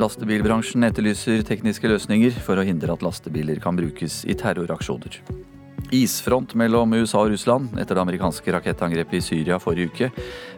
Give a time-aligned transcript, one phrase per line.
[0.00, 5.18] Lastebilbransjen etterlyser tekniske løsninger for å hindre at lastebiler kan brukes i terroraksjoner.
[5.92, 10.08] Isfront mellom USA og Russland etter det amerikanske rakettangrepet i Syria forrige uke.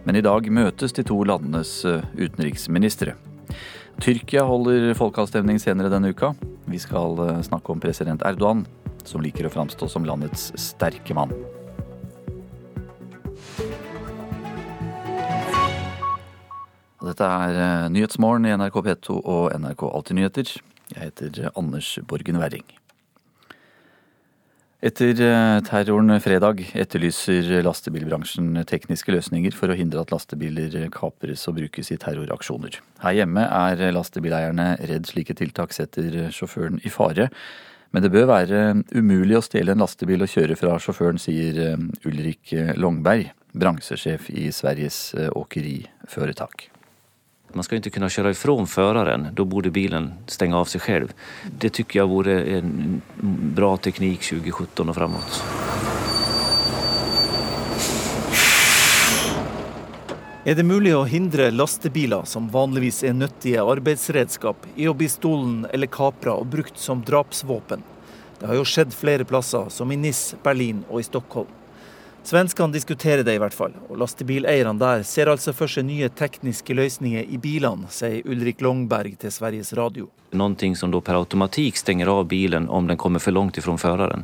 [0.07, 3.17] Men i dag møtes de to landenes eh, utenriksministre.
[4.03, 6.35] Tyrkia holder folkeavstemning senere denne uka.
[6.71, 8.63] Vi skal eh, snakke om president Erdogan,
[9.03, 11.35] som liker å framstå som landets sterke mann.
[17.03, 20.53] Dette er eh, Nyhetsmorgen i NRK P2 og NRK Alltid nyheter.
[20.93, 22.67] Jeg heter Anders Borgen Werring.
[24.83, 31.59] Etter eh, terroren fredag etterlyser lastebilbransjen tekniske løsninger for å hindre at lastebiler kapres og
[31.59, 32.78] brukes i terroraksjoner.
[33.03, 37.33] Her hjemme er lastebileierne redd slike tiltak setter sjåføren i fare.
[37.92, 38.61] Men det bør være
[38.95, 44.47] umulig å stjele en lastebil og kjøre fra sjåføren, sier eh, Ulrik Longberg, bransjesjef i
[44.55, 46.72] Sveriges åkeriforetak.
[47.55, 51.12] Man ska inte kunna köra ifrån föraren, då borde bilen stänga av sig själv.
[51.59, 53.03] Det tycker jag vore en
[53.55, 55.42] bra teknik 2017 och framåt.
[60.44, 65.61] Er det mulig å hindre lastebiler, som vanligvis er nyttige arbeidsredskap, i å bli stolen
[65.70, 67.84] eller kapra og brukt som drapsvåpen?
[68.41, 71.47] Det har jo skjedd flere plasser, som i NIS, Berlin og i Stockholm.
[72.25, 76.75] Svenskene diskuterer det i hvert fall, og lastebileierne der ser altså for seg nye tekniske
[76.78, 80.06] løsninger i bilene, sier Ulrik Longberg til Sveriges Radio.
[80.39, 84.23] Noe som da per automatikk stenger av bilen om den kommer for langt ifra føreren.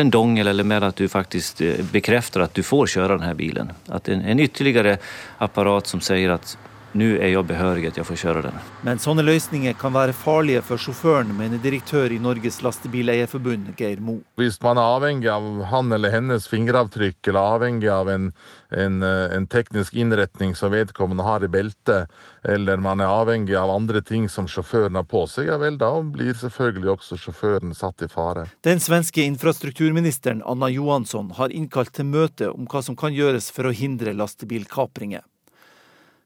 [0.00, 3.74] En dongel eller mer at du faktisk eh, bekrefter at du får kjøre denne bilen.
[3.92, 4.96] At en, en ytterligere
[5.44, 6.56] apparat som sier at
[6.94, 8.58] nå er jeg behørig at jeg får kjøre den.
[8.86, 14.20] Men sånne løsninger kan være farlige for sjåføren, mener direktør i Norges Lastebileierforbund, Geir Mo.
[14.38, 18.30] Hvis man er avhengig av han eller hennes fingeravtrykk, eller avhengig av en,
[18.70, 22.14] en, eh, en teknisk innretning som vedkommende har i beltet,
[22.46, 25.90] eller man er avhengig av andre ting som sjåføren har på seg, ja vel, da
[25.98, 28.46] blir selvfølgelig også sjåføren satt i fare.
[28.62, 33.66] Den svenske infrastrukturministeren Anna Johansson har innkalt til møte om hva som kan gjøres for
[33.66, 35.26] å hindre lastebilkapringer.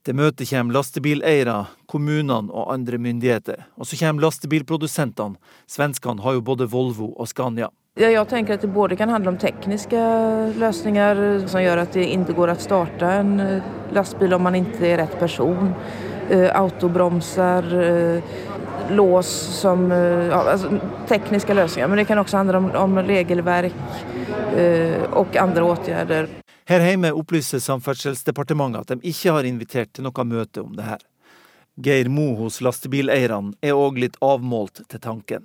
[0.09, 1.55] Til møtet kommer lastebileiere,
[1.85, 3.67] kommunene og andre myndigheter.
[3.77, 5.37] Og så kommer lastebilprodusentene.
[5.69, 7.69] Svenskene har jo både Volvo og Scania.
[8.01, 10.01] Ja, jeg tenker at det både kan handle om tekniske
[10.57, 14.81] løsninger som gjør at det ikke går å starte en eh, lastebil om man ikke
[14.95, 15.77] er rett person.
[16.57, 19.29] Autobremser, autobromser, uh, lås
[19.61, 20.73] som ja, altså,
[21.09, 21.89] Tekniske løsninger.
[21.89, 23.77] Men det kan også handle om, om regelverk
[25.17, 26.29] og andre åtgjerder.
[26.69, 31.05] Her hjemme opplyser Samferdselsdepartementet at de ikke har invitert til noe møte om det her.
[31.79, 35.45] Geir Mo hos lastebileierne er òg litt avmålt til tanken.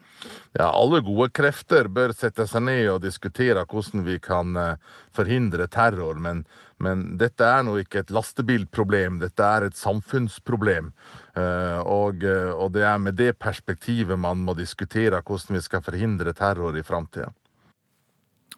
[0.57, 5.69] Ja, Alle gode krefter bør sette seg ned og diskutere hvordan vi kan eh, forhindre
[5.72, 6.17] terror.
[6.17, 6.41] Men,
[6.81, 10.89] men dette er nå ikke et lastebilproblem, dette er et samfunnsproblem.
[11.38, 15.85] Eh, og, eh, og det er med det perspektivet man må diskutere hvordan vi skal
[15.85, 17.29] forhindre terror i framtida.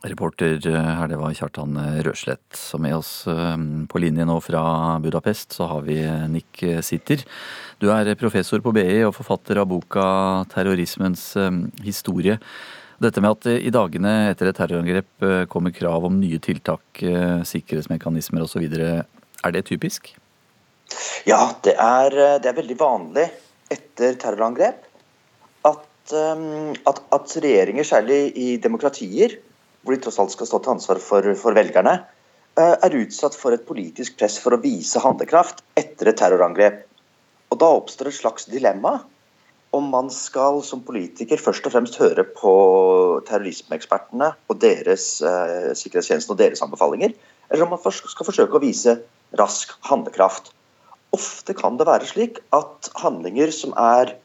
[0.10, 2.46] Reporter eh, her, det var Kjartan eh, Røslett.
[2.58, 3.58] Så med oss eh,
[3.90, 4.64] på linje nå fra
[5.04, 5.98] Budapest, så har vi
[6.32, 7.24] Nick Sitter.
[7.82, 10.06] Du er professor på BI og forfatter av boka
[10.52, 11.34] 'Terrorismens
[11.84, 12.40] historie'.
[13.02, 17.02] Dette med at i dagene etter et terrorangrep kommer krav om nye tiltak,
[17.44, 20.14] sikkerhetsmekanismer osv., er det typisk?
[21.28, 23.26] Ja, det er, det er veldig vanlig
[23.68, 24.88] etter terrorangrep
[25.68, 29.36] at, at, at regjeringer, særlig i demokratier,
[29.85, 32.00] hvor de tross alt skal stå til ansvar for, for velgerne,
[32.57, 36.81] eh, er utsatt for et politisk press for å vise handlekraft etter et terrorangrep.
[37.53, 38.97] Og Da oppstår et slags dilemma
[39.75, 42.51] om man skal som politiker først og fremst høre på
[43.28, 47.13] terrorismeekspertene og deres eh, sikkerhetstjeneste og deres anbefalinger,
[47.51, 48.97] eller om man skal forsøke å vise
[49.38, 50.53] rask handlekraft.
[51.16, 54.16] Ofte kan det være slik at handlinger som er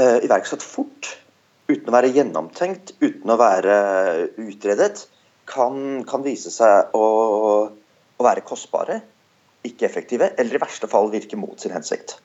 [0.00, 1.16] eh, iverksatt fort,
[1.66, 3.76] uten å være gjennomtenkt, uten å være
[4.38, 5.06] utredet,
[5.46, 7.06] kan, kan vise seg å,
[8.16, 9.00] å, være kostbare,
[9.66, 12.18] ikke effektive, eller i verste fall virke mot sin hensikt.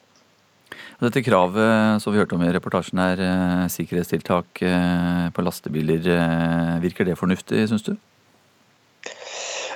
[1.02, 6.76] Dette kravet som vi hørte om i reportasjen her, eh, sikkerhetstiltak eh, på lastebiler, eh,
[6.84, 7.96] virker det fornuftig, syns du?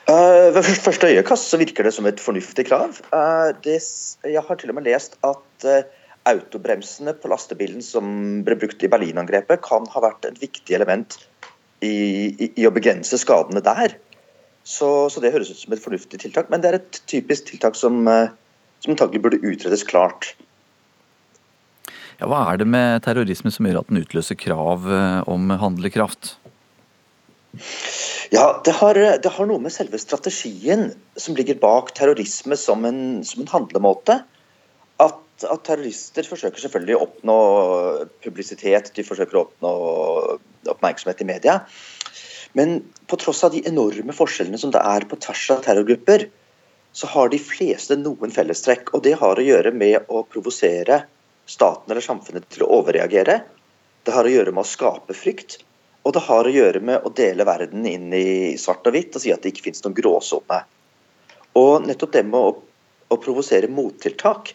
[0.06, 3.00] ved første øyekast så virker det som et fornuftig krav.
[3.65, 5.65] jeg har til og med lest at
[6.30, 8.07] autobremsene på lastebilen som
[8.45, 11.19] ble brukt i Berlin-angrepet, kan ha vært et viktig element
[11.86, 13.98] i, i, i å begrense skadene der.
[14.66, 17.77] Så, så, det høres ut som et fornuftig tiltak, men det er et typisk tiltak
[17.77, 18.33] som, eh,
[18.81, 20.33] som antagelig burde utredes klart.
[22.18, 26.33] Ja, hva er det med terrorisme som gjør at den utløser krav eh, om handlekraft?
[28.33, 33.21] Ja, det har, det har, noe med selve strategien som ligger bak terrorisme som en,
[33.28, 34.18] som en handlemåte
[35.03, 37.38] at, at, terrorister forsøker selvfølgelig å oppnå
[38.24, 39.71] publisitet, de forsøker å oppnå
[40.71, 41.59] oppmerksomhet i media.
[42.56, 42.77] Men
[43.12, 46.30] på tross av de enorme forskjellene som det er på tvers av terrorgrupper,
[46.95, 48.94] så har de fleste noen fellestrekk.
[48.95, 51.01] Og det har å gjøre med å provosere
[51.45, 53.42] staten eller samfunnet til å overreagere.
[54.07, 55.59] Det har å gjøre med å skape frykt.
[56.07, 59.24] Og det har å gjøre med å dele verden inn i svart og hvitt og
[59.25, 60.62] si at det ikke finnes noen gråsone.
[61.59, 62.53] Og nettopp det med å,
[63.12, 64.53] å provosere mottiltak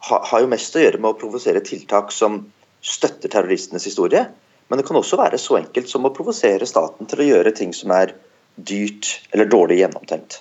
[0.00, 2.44] har jo mest å gjøre med å provosere tiltak som
[2.84, 4.26] støtter terroristenes historie.
[4.68, 7.74] Men det kan også være så enkelt som å provosere staten til å gjøre ting
[7.76, 8.14] som er
[8.56, 10.40] dyrt eller dårlig gjennomtenkt.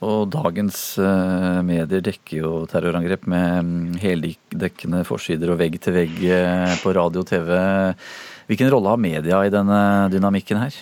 [0.00, 6.14] Og dagens uh, medier dekker jo terrorangrep med mm, heldekkende forsider og vegg til vegg
[6.24, 7.52] uh, på radio og TV.
[8.48, 9.80] Hvilken rolle har media i denne
[10.10, 10.78] dynamikken her?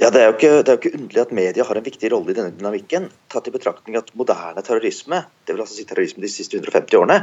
[0.00, 2.32] Ja, det er, ikke, det er jo ikke underlig at media har en viktig rolle
[2.32, 3.08] i denne dynamikken.
[3.32, 7.18] Tatt i betraktning at moderne terrorisme, det vil altså si terrorisme de siste 150 årene,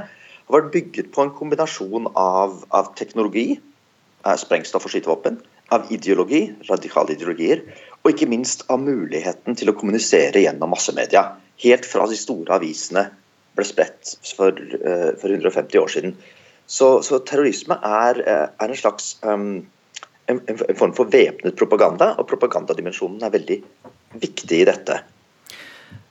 [0.47, 3.59] har vært bygget på en kombinasjon av, av teknologi,
[4.27, 5.39] av sprengstoff og skytevåpen,
[5.75, 7.63] av ideologi, radikale ideologier,
[8.03, 11.25] og ikke minst av muligheten til å kommunisere gjennom massemedia.
[11.63, 13.07] Helt fra de store avisene
[13.57, 16.13] ble spredt for, uh, for 150 år siden.
[16.67, 19.61] Så, så terrorisme er, eh, er, en slags um,
[20.31, 23.61] en, en form for væpnet propaganda, og propagandadimensjonen er veldig
[24.21, 24.99] viktig i dette.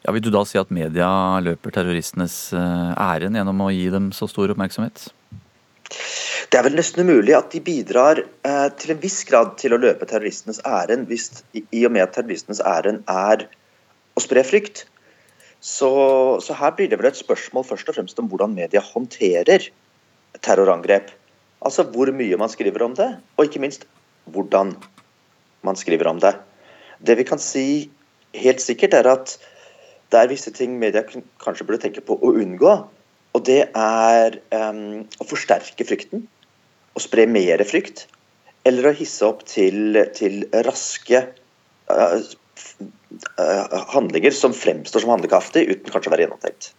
[0.07, 1.09] Ja, Vil du da si at media
[1.43, 5.09] løper terroristenes eh, ærend gjennom å gi dem så stor oppmerksomhet?
[6.51, 9.81] Det er vel nesten umulig at de bidrar eh, til en viss grad til å
[9.83, 13.49] løpe terroristenes ærend, i og med at terroristenes ærend er
[14.17, 14.85] å spre frykt.
[15.59, 15.91] Så,
[16.45, 19.67] så, her blir det vel et spørsmål først og fremst om hvordan media håndterer
[20.45, 21.11] terrorangrep.
[21.67, 23.89] Altså hvor mye man skriver om det, og ikke minst
[24.33, 24.75] hvordan
[25.67, 26.35] man skriver om det.
[26.99, 27.67] Det vi kan si
[28.37, 29.37] helt sikkert, er at
[30.13, 31.03] det er visse ting media
[31.43, 32.75] kanskje burde tenke på å unngå.
[33.37, 36.25] Og det er um, å forsterke frykten.
[36.97, 38.07] Å spre mer frykt.
[38.67, 41.27] Eller å hisse opp til, til raske
[41.91, 42.17] uh,
[43.93, 46.73] handlinger som fremstår som handlekraftig, uten kanskje å være gjennomtenkt.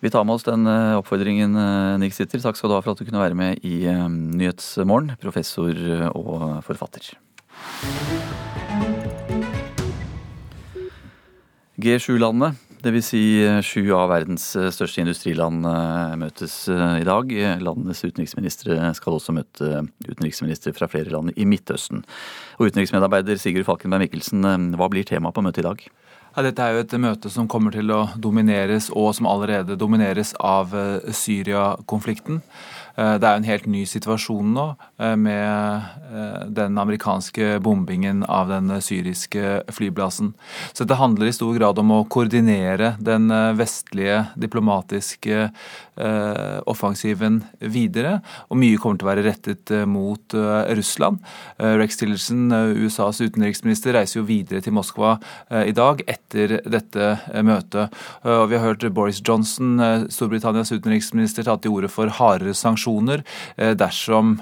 [0.00, 2.40] Vi tar med oss den eh, oppfordringen, eh, Nick Sitter.
[2.42, 5.72] Takk skal du ha for at du kunne være med i eh, Nyhetsmorgen, professor
[6.12, 7.14] og forfatter.
[11.80, 12.52] G7-landene,
[12.84, 13.08] dvs.
[13.08, 13.22] Si
[13.64, 15.64] sju av verdens største industriland,
[16.20, 17.32] møtes i dag.
[17.64, 22.04] Landenes utenriksministre skal også møte utenriksministre fra flere land i Midtøsten.
[22.60, 24.44] Og utenriksmedarbeider Sigurd Falkenberg Mikkelsen,
[24.76, 25.88] hva blir temaet på møtet i dag?
[26.36, 30.34] Ja, dette er jo et møte som kommer til å domineres, og som allerede domineres
[30.36, 32.42] av eh, Syria-konflikten.
[32.96, 34.66] Eh, det er en helt ny situasjon nå
[35.02, 40.32] eh, med eh, den amerikanske bombingen av den syriske flyplassen.
[40.72, 43.28] Så det handler i stor grad om å koordinere den
[43.58, 45.48] vestlige diplomatiske
[46.68, 47.38] offensiven
[47.72, 48.18] videre.
[48.52, 50.34] Og mye kommer til å være rettet mot
[50.76, 51.22] Russland.
[51.56, 52.50] Rex Tillerson,
[52.84, 55.14] USAs utenriksminister, reiser jo videre til Moskva
[55.64, 57.08] i dag etter dette
[57.40, 57.96] møtet.
[58.28, 59.80] Og vi har hørt Boris Johnson,
[60.12, 63.24] Storbritannias utenriksminister, ta til orde for hardere sanksjoner sanksjoner
[63.56, 64.40] eh, dersom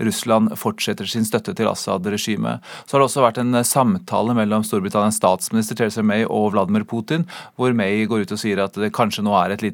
[0.00, 2.64] Russland fortsetter sin støtte til Assad-regimet.
[2.84, 6.86] Så har det også vært en eh, samtale mellom Storbritannias statsminister Theresa May og Vladimir
[6.88, 7.26] Putin,
[7.56, 9.64] hvor May går ut og sier at det kanskje nå er en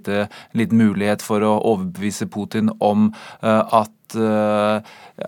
[0.56, 3.10] liten mulighet for å overbevise Putin om
[3.46, 3.92] at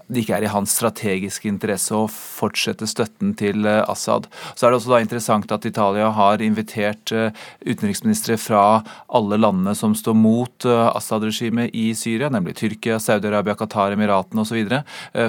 [0.08, 4.28] det ikke er i hans strategiske interesse å fortsette støtten til eh, Assad.
[4.54, 7.32] Så er det også da interessant at Italia har invitert eh,
[7.64, 13.77] utenriksministre fra alle landene som står mot eh, Assad-regimet i Syria, nemlig Tyrkia, Saudi-Arabia, Qatar,
[13.94, 14.58] Emiratene osv.,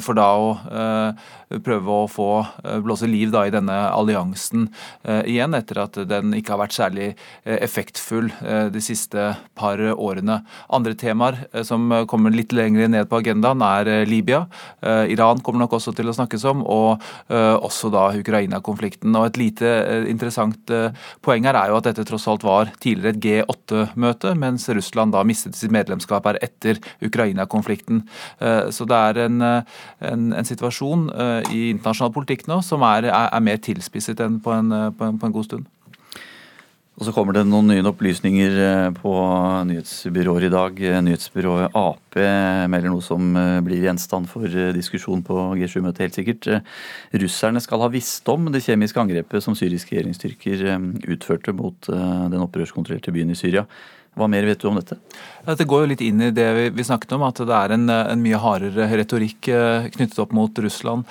[0.03, 0.49] for da å
[1.65, 2.27] prøve å få
[2.85, 4.67] blåse liv da i denne alliansen
[5.25, 7.07] igjen, etter at den ikke har vært særlig
[7.45, 8.29] effektfull
[8.73, 10.39] de siste par årene.
[10.69, 14.43] Andre temaer som kommer litt lenger ned på agendaen, er Libya.
[14.81, 19.15] Eh, Iran kommer nok også til å snakkes om, og eh, også da Ukraina-konflikten.
[19.15, 20.73] Og Et lite eh, interessant
[21.25, 25.23] poeng her er jo at dette tross alt var tidligere et G8-møte, mens Russland da
[25.27, 28.03] mistet sitt medlemskap her etter Ukraina-konflikten.
[28.39, 31.09] Så det er en, en, en situasjon
[31.51, 35.35] i internasjonal politikk nå som er, er mer tilspisset enn på en, på på en
[35.35, 35.67] god stund.
[36.99, 39.11] Og så kommer det noen nye opplysninger eh, på
[39.69, 40.81] nyhetsbyråer i dag.
[40.83, 46.49] Eh, nyhetsbyrået Ap melder noe som eh, blir gjenstand for diskusjon på G7-møtet, helt sikkert.
[47.23, 50.65] Russerne skal ha visst om det kjemiske angrepet som syriske regjeringsstyrker
[51.15, 53.63] utførte mot den opprørskontrollerte byen i Syria.
[54.19, 54.99] Hva mer vet du om dette?
[55.55, 58.21] Det går jo litt inn i det vi, snakket om, at det er en, en
[58.21, 59.47] mye hardere retorikk
[59.95, 61.07] knyttet opp mot Russland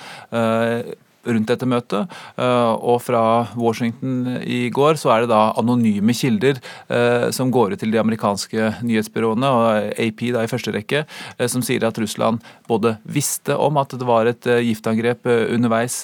[1.27, 2.11] rundt dette møtet.
[2.39, 3.21] Eh, og fra
[3.59, 8.01] Washington i går så er det da anonyme kilder eh, som går ut til de
[8.01, 11.03] amerikanske nyhetsbyråene, og AP da i første rekke,
[11.37, 16.01] eh, som sier at Russland både visste om at det var et giftangrep underveis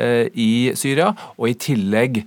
[0.00, 2.22] i Syria, og i tillegg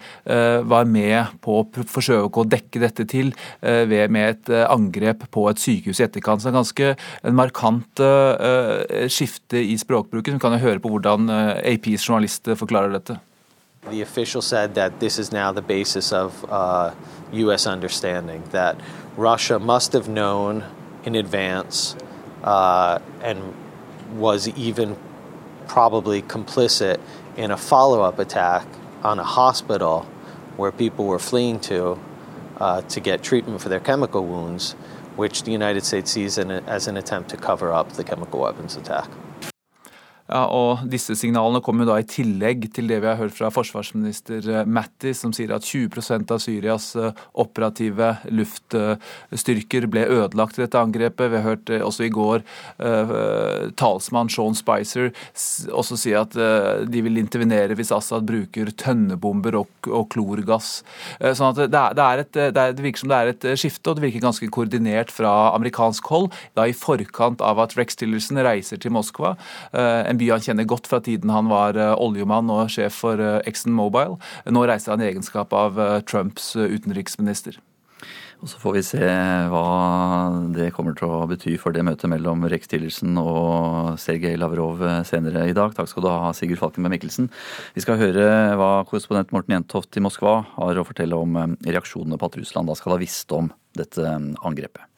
[0.69, 6.01] var med på å forsøke å dekke dette til med et angrep på et sykehus
[6.01, 6.43] i etterkant.
[6.43, 8.03] Så er ganske en markant
[9.11, 10.37] skifte i språkbruken.
[10.37, 13.19] Vi kan jo høre på hvordan APs journalist forklarer dette.
[13.89, 16.91] The official said that this is now the basis of uh,
[17.33, 17.67] U.S.
[17.67, 18.77] understanding that
[19.17, 20.63] Russia must have known
[21.03, 21.95] in advance
[22.43, 23.53] uh, and
[24.13, 24.95] was even
[25.67, 26.99] probably complicit
[27.37, 28.67] in a follow up attack
[29.03, 30.07] on a hospital
[30.57, 31.99] where people were fleeing to
[32.57, 34.73] uh, to get treatment for their chemical wounds,
[35.15, 39.09] which the United States sees as an attempt to cover up the chemical weapons attack.
[40.33, 44.93] Og Disse signalene kommer da i tillegg til det vi har hørt fra forsvarsminister Matti,
[44.93, 51.31] Mattis, som sier at 20% av Syrias eh, operative luftstyrker ble ødelagt i dette angrepet.
[51.31, 52.43] Vi har hørt eh, også i går
[53.79, 55.11] talsmann Sean Spicer
[55.73, 56.35] også si at
[56.89, 59.69] de vil intervenere hvis Assad bruker tønnebomber og,
[60.11, 60.81] klorgass.
[61.19, 64.05] Sånn at det, er, et, det, er, virker som det er et skifte, og det
[64.07, 66.29] virker ganske koordinert fra amerikansk hold.
[66.57, 69.35] Da i forkant av at Rex Tillerson reiser til Moskva.
[69.73, 73.75] En han kjenner godt fra tiden han var eh, oljemann og sjef for eh, Exxon
[73.75, 74.19] Mobile.
[74.49, 77.59] Nå reiser han i egenskap av eh, Trumps utenriksminister.
[78.43, 79.09] Og Så får vi se
[79.53, 79.67] hva
[80.51, 85.45] det kommer til å bety for det møtet mellom Rex Tillerson og Sergej Lavrov senere
[85.47, 85.71] i dag.
[85.77, 87.31] Takk skal du ha, Sigurd Falkenberg Mikkelsen.
[87.71, 88.27] Vi skal høre
[88.59, 92.75] hva korrespondent Morten Jentoft i Moskva har å fortelle om reaksjonene på at Russland da
[92.75, 93.47] skal ha visst om
[93.79, 94.89] dette angrepet.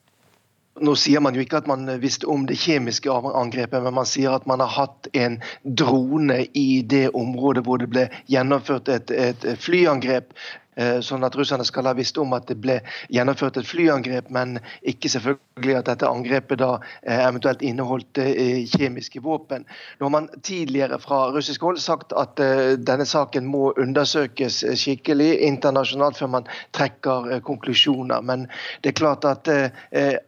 [0.81, 4.35] Nå sier man jo ikke at man visste om det kjemiske angrepet, men man sier
[4.35, 9.47] at man har hatt en drone i det området hvor det ble gjennomført et, et
[9.63, 10.35] flyangrep
[10.75, 12.79] sånn at russerne skal ha visst om at det ble
[13.13, 16.71] gjennomført et flyangrep, men ikke selvfølgelig at dette angrepet da
[17.03, 19.65] eh, eventuelt inneholdt eh, kjemiske våpen.
[19.99, 22.39] Nå har man tidligere fra russisk hold sagt at
[22.81, 28.23] denne saken må undersøkes skikkelig internasjonalt før man trekker konklusjoner.
[28.25, 28.47] Men
[28.83, 29.49] det er klart at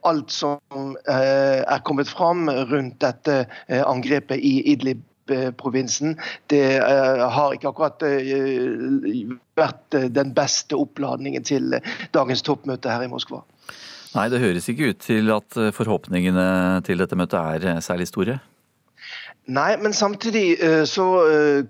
[0.07, 5.03] alt som er kommet fram rundt dette angrepet i Idlib
[5.57, 6.17] provinsen.
[6.51, 11.79] Det eh, har ikke akkurat eh, vært eh, den beste oppladningen til
[12.15, 13.43] dagens toppmøte her i Moskva.
[14.15, 16.45] Nei, det høres ikke ut til at forhåpningene
[16.87, 18.39] til dette møtet er særlig store?
[19.47, 20.57] Nei, men samtidig
[20.89, 21.05] så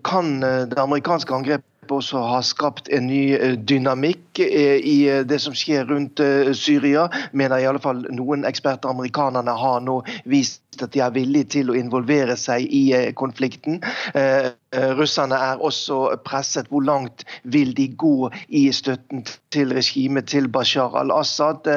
[0.05, 6.21] kan det amerikanske angrepet også har skapt en ny dynamikk i det som skjer rundt
[6.57, 8.91] Syria, mener i alle fall noen eksperter.
[8.91, 13.79] Amerikanerne har nå vist at de er villige til å involvere seg i eh, konflikten.
[14.13, 16.69] Eh, eh, russerne er også presset.
[16.71, 21.69] Hvor langt vil de gå i støtten til regimet til Bashar al-Assad?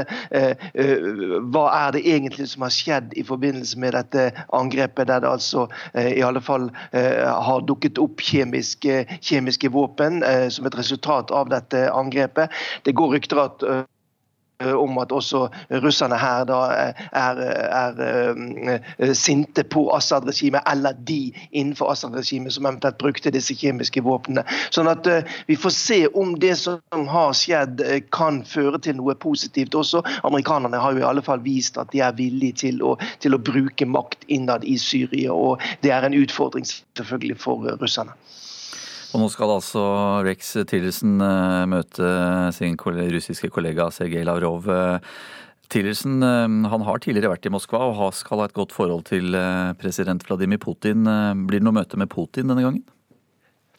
[1.50, 5.66] Hva er det egentlig som har skjedd i forbindelse med dette angrepet, der det altså
[5.94, 9.99] i alle fall har dukket opp kjemiske, kjemiske våpen
[10.50, 12.52] som et resultat av dette angrepet?
[12.84, 13.64] Det går rykter at
[14.60, 15.46] Eh, om at også
[15.82, 18.00] russerne her da eh, er, er,
[19.00, 24.44] eh, sinte på Assad-regimet, eller de innenfor Assad-regimet som eventuelt brukte disse kjemiske våpnene.
[24.74, 25.08] Sånn at
[25.48, 27.80] Vi får se om det som har skjedd
[28.12, 30.02] kan føre til noe positivt også.
[30.28, 33.40] Amerikanerne har jo i alle fall vist at de er villige til å, til å
[33.40, 38.12] bruke makt innad i Syria, og det er en utfordring selvfølgelig for russerne.
[39.10, 39.82] Og nå skal altså
[40.22, 42.10] Rex Tillerson eh, møte
[42.54, 44.68] sin russiske kollega Sergej Lavrov.
[45.70, 49.34] Tillerson eh, han har tidligere vært i Moskva og skal ha et godt forhold til
[49.38, 51.06] eh, president Vladimir Putin.
[51.46, 52.82] Blir det noe møte med Putin denne gangen?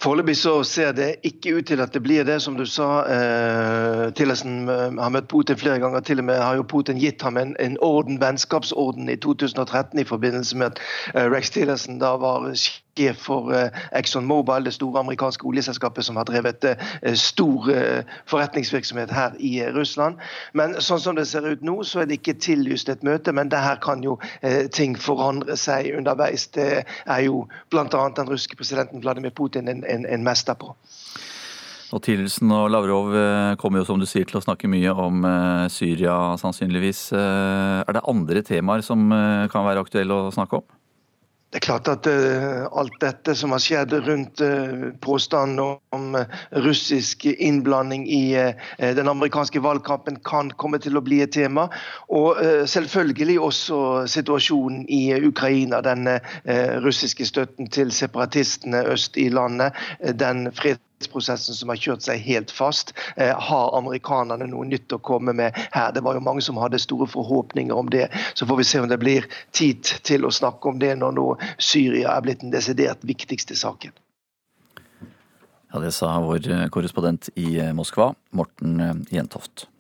[0.02, 3.04] Foreløpig så ser det ikke ut til at det blir det, som du sa.
[3.06, 4.66] Eh, Tillerson
[4.98, 6.02] har møtt Putin flere ganger.
[6.02, 10.08] Til og med har jo Putin gitt ham en, en orden, vennskapsorden i 2013 i
[10.08, 12.50] forbindelse med at Rex Tillerson da var
[13.18, 19.12] for ExxonMobil, Exxon Mobil, det store amerikanske oljeselskapet som har drevet eh, stor eh, forretningsvirksomhet
[19.12, 20.20] her i Russland.
[20.54, 23.50] Men sånn som det ser ut nå, så er det ikke tillyst et møte, men
[23.50, 24.18] det her kan jo
[24.74, 26.48] ting forandre seg underveis.
[26.56, 27.86] Det er jo bl.a.
[27.88, 30.74] den russiske presidenten Vladimir Putin en, en, en mester på.
[31.92, 33.12] Og Tillerson og Lavrov
[33.60, 35.26] kommer jo som du sier til å snakke mye om
[35.72, 37.10] Syria, sannsynligvis.
[37.12, 39.10] Er det andre temaer som
[39.52, 40.81] kan være aktuelle å snakke om?
[41.52, 45.60] Det er klart at uh, alt dette som har skjedd rundt uh, påstanden
[45.92, 48.22] om uh, russisk innblanding i
[48.80, 51.68] den amerikanske valgkampen, kan komme til å bli et tema.
[52.08, 52.40] Og
[52.72, 53.80] selvfølgelig også
[54.10, 55.82] situasjonen i Ukraina.
[55.86, 56.08] Den
[56.86, 59.76] russiske støtten til separatistene øst i landet.
[60.20, 62.94] Den freds prosessen som har kjørt seg helt fast.
[63.16, 65.92] Eh, har amerikanerne noe nytt å komme med her?
[65.96, 68.10] Det var jo mange som hadde store forhåpninger om det.
[68.34, 71.28] Så får vi se om det blir tid til å snakke om det når nå
[71.58, 73.96] Syria er blitt den desidert viktigste saken.
[75.72, 79.71] Ja, Det sa vår korrespondent i Moskva, Morten Jentoft.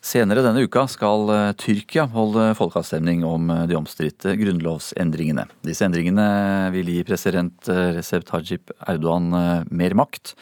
[0.00, 5.44] Senere denne uka skal eh, Tyrkia holde folkeavstemning om eh, de omstridte grunnlovsendringene.
[5.66, 6.24] Disse endringene
[6.72, 9.28] vil gi president eh, Recep Tajip Erdogan
[9.68, 10.32] mer makt.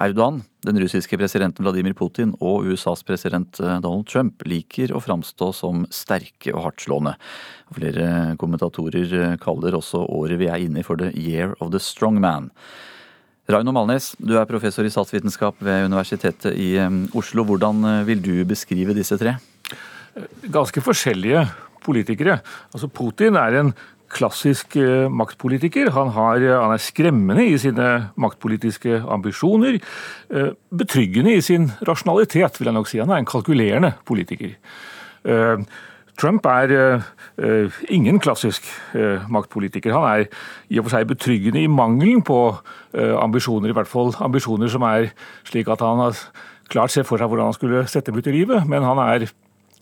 [0.00, 5.84] Erdogan, den russiske presidenten Vladimir Putin og USAs president Donald Trump liker å framstå som
[5.92, 7.12] sterke og hardtslående.
[7.76, 8.06] Flere
[8.40, 12.48] kommentatorer kaller også året vi er inne i for the year of the strong man.
[13.50, 16.76] Raino Malnes, du er professor i statsvitenskap ved Universitetet i
[17.18, 17.42] Oslo.
[17.48, 19.34] Hvordan eh, vil du beskrive disse tre?
[20.46, 21.42] Ganske forskjellige
[21.82, 22.38] politikere.
[22.70, 23.72] Altså Putin er en
[24.12, 25.90] klassisk eh, maktpolitiker.
[25.96, 29.80] Han, har, han, er skremmende i sine maktpolitiske ambisjoner.
[30.30, 33.02] Eh, betryggende i sin rasjonalitet, vil jeg nok si.
[33.02, 34.54] Han er en kalkulerende politiker.
[36.20, 36.72] Trump er
[37.40, 39.94] uh, ingen klassisk uh, maktpolitiker.
[39.96, 40.26] Han er
[40.68, 42.38] i og for seg betryggende i mangelen på
[42.92, 45.06] ambisjoner, i hvert fall ambisjoner som er
[45.48, 46.18] slik at han har
[46.68, 49.30] klart ser for seg hvordan han skulle sette dem ut i livet, men han er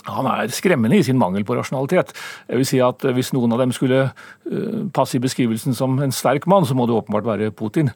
[0.07, 2.15] han er skremmende i sin mangel på rasjonalitet.
[2.49, 4.13] Jeg vil si at Hvis noen av dem skulle
[4.95, 7.91] passe i beskrivelsen som en sterk mann, så må det åpenbart være Putin.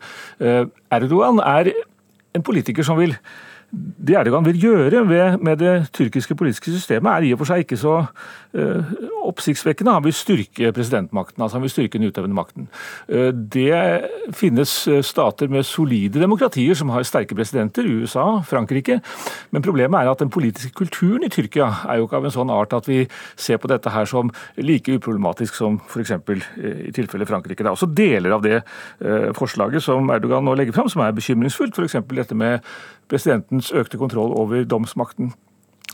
[0.93, 1.73] Erdogan er
[2.35, 3.15] en politiker som vil
[3.75, 5.05] det Erdogan vil gjøre
[5.39, 8.95] med det tyrkiske politiske systemet, er i og for seg ikke så uh,
[9.35, 9.95] oppsiktsvekkende.
[9.99, 12.69] Han vil styrke presidentmakten, altså han vil styrke den utøvende makten.
[13.11, 13.75] Uh, det
[14.37, 19.01] finnes eh, stater med solide demokratier som har sterke presidenter, USA, Frankrike.
[19.55, 22.53] Men problemet er at den politiske kulturen i Tyrkia er jo ikke av en sånn
[22.55, 23.03] art at vi
[23.37, 26.15] ser på dette her som like uproblematisk som f.eks.
[26.89, 27.63] i tilfellet Frankrike.
[27.63, 28.61] Det er også deler av det
[29.37, 31.99] forslaget som Erdogan nå legger fram som er bekymringsfullt, f.eks.
[32.15, 32.65] dette med
[33.11, 35.33] presidentens økte kontroll over domsmakten.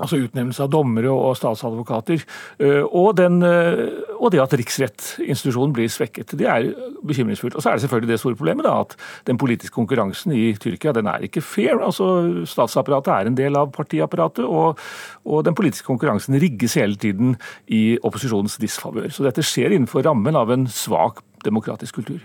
[0.01, 2.23] Altså utnevnelse av dommere og statsadvokater.
[2.63, 3.83] Eh, og, den, eh,
[4.17, 6.35] og det at riksrettinstitusjonen blir svekket.
[6.41, 6.71] Det er
[7.07, 7.57] bekymringsfullt.
[7.59, 8.97] Og så er det selvfølgelig det store problemet da, at
[9.29, 11.79] den politiske konkurransen i Tyrkia den er ikke fair.
[11.85, 12.11] altså
[12.49, 14.81] Statsapparatet er en del av partiapparatet, og,
[15.25, 17.37] og den politiske konkurransen rigges hele tiden
[17.69, 19.11] i opposisjonens disfavør.
[19.13, 22.21] Så dette skjer innenfor rammen av en svak demokratisk kultur.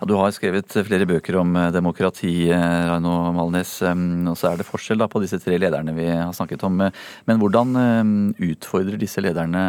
[0.00, 3.74] Ja, du har skrevet flere bøker om eh, demokrati, eh, Raino Malnes.
[3.84, 6.80] Og så er det forskjell på disse tre lederne vi har snakket om.
[7.28, 9.60] Men hvordan utfordrer disse lederne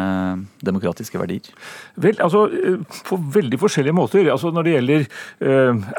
[0.64, 1.52] demokratiske verdier?
[2.00, 4.32] Vel, altså eh, På veldig forskjellige måter.
[4.32, 5.06] Altså Når det gjelder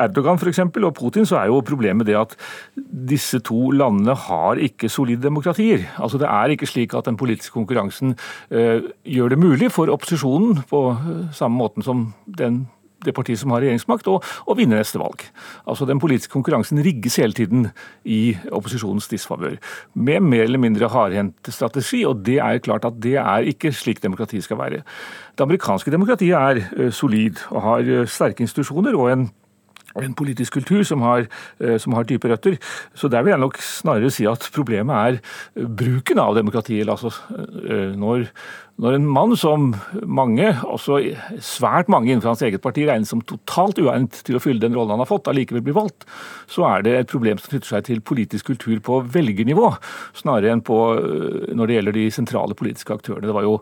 [0.01, 2.33] Erdogan for eksempel, og Putin, så er jo problemet det at
[2.73, 5.91] disse to landene har ikke solide demokratier.
[6.01, 8.17] Altså Det er ikke slik at den politiske konkurransen
[8.49, 10.87] gjør det mulig for opposisjonen, på
[11.37, 12.63] samme måten som den
[13.05, 15.25] det partiet som har regjeringsmakt, og, og vinne neste valg.
[15.67, 17.69] Altså Den politiske konkurransen rigges hele tiden
[18.05, 19.59] i opposisjonens disfavør.
[19.93, 24.03] Med mer eller mindre hardhendt strategi, og det er klart at det er ikke slik
[24.03, 24.83] demokratiet skal være.
[25.37, 29.29] Det amerikanske demokratiet er uh, solid og har uh, sterke institusjoner og en
[30.01, 31.27] en politisk kultur som har,
[31.59, 32.57] eh, som har, dype røtter.
[32.95, 35.19] Så der vil jeg nok snarere si at problemet er
[35.55, 36.89] eh, bruken av demokratiet.
[36.89, 37.13] Altså,
[37.67, 38.25] eh, når,
[38.81, 39.73] når, en mann som
[40.05, 40.99] mange, også
[41.39, 44.95] svært mange innenfor hans eget parti, regnes som totalt uegnet til å fylle den rollen
[44.95, 46.07] han har fått, allikevel blir valgt,
[46.49, 49.75] så er det et problem som knytter seg til politisk kultur på velgernivå,
[50.17, 50.79] snarere enn på
[51.53, 53.29] når det gjelder de sentrale politiske aktørene.
[53.29, 53.59] Det var jo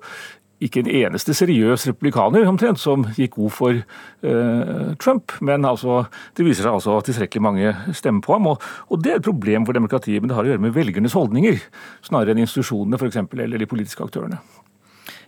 [0.61, 5.33] ikke en eneste seriøs republikaner omtrent som gikk god for eh, Trump.
[5.41, 6.03] Men altså,
[6.37, 8.51] det viser seg altså at tilstrekkelig mange stemmer på ham.
[8.53, 11.17] Og, og, det er et problem for demokratiet, men det har å gjøre med velgernes
[11.17, 11.61] holdninger.
[12.05, 14.41] Snarere enn institusjonene for eksempel, eller de politiske aktørene.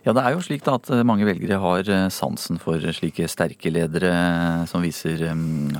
[0.04, 3.24] Ja, det er jo slik da at eh, mange velgere har eh, sansen for slike
[3.32, 5.22] sterke ledere eh, som viser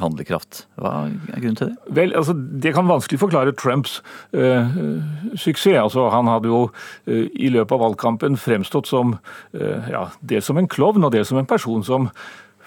[0.01, 0.63] handlekraft.
[0.81, 1.93] Hva er grunnen til det?
[1.99, 3.99] Vel, altså, Det kan vanskelig forklare Trumps
[4.37, 4.71] uh,
[5.37, 5.77] suksess.
[5.81, 10.59] Altså, han hadde jo uh, i løpet av valgkampen fremstått som uh, ja, dels som
[10.61, 12.09] en klovn og dels som en person som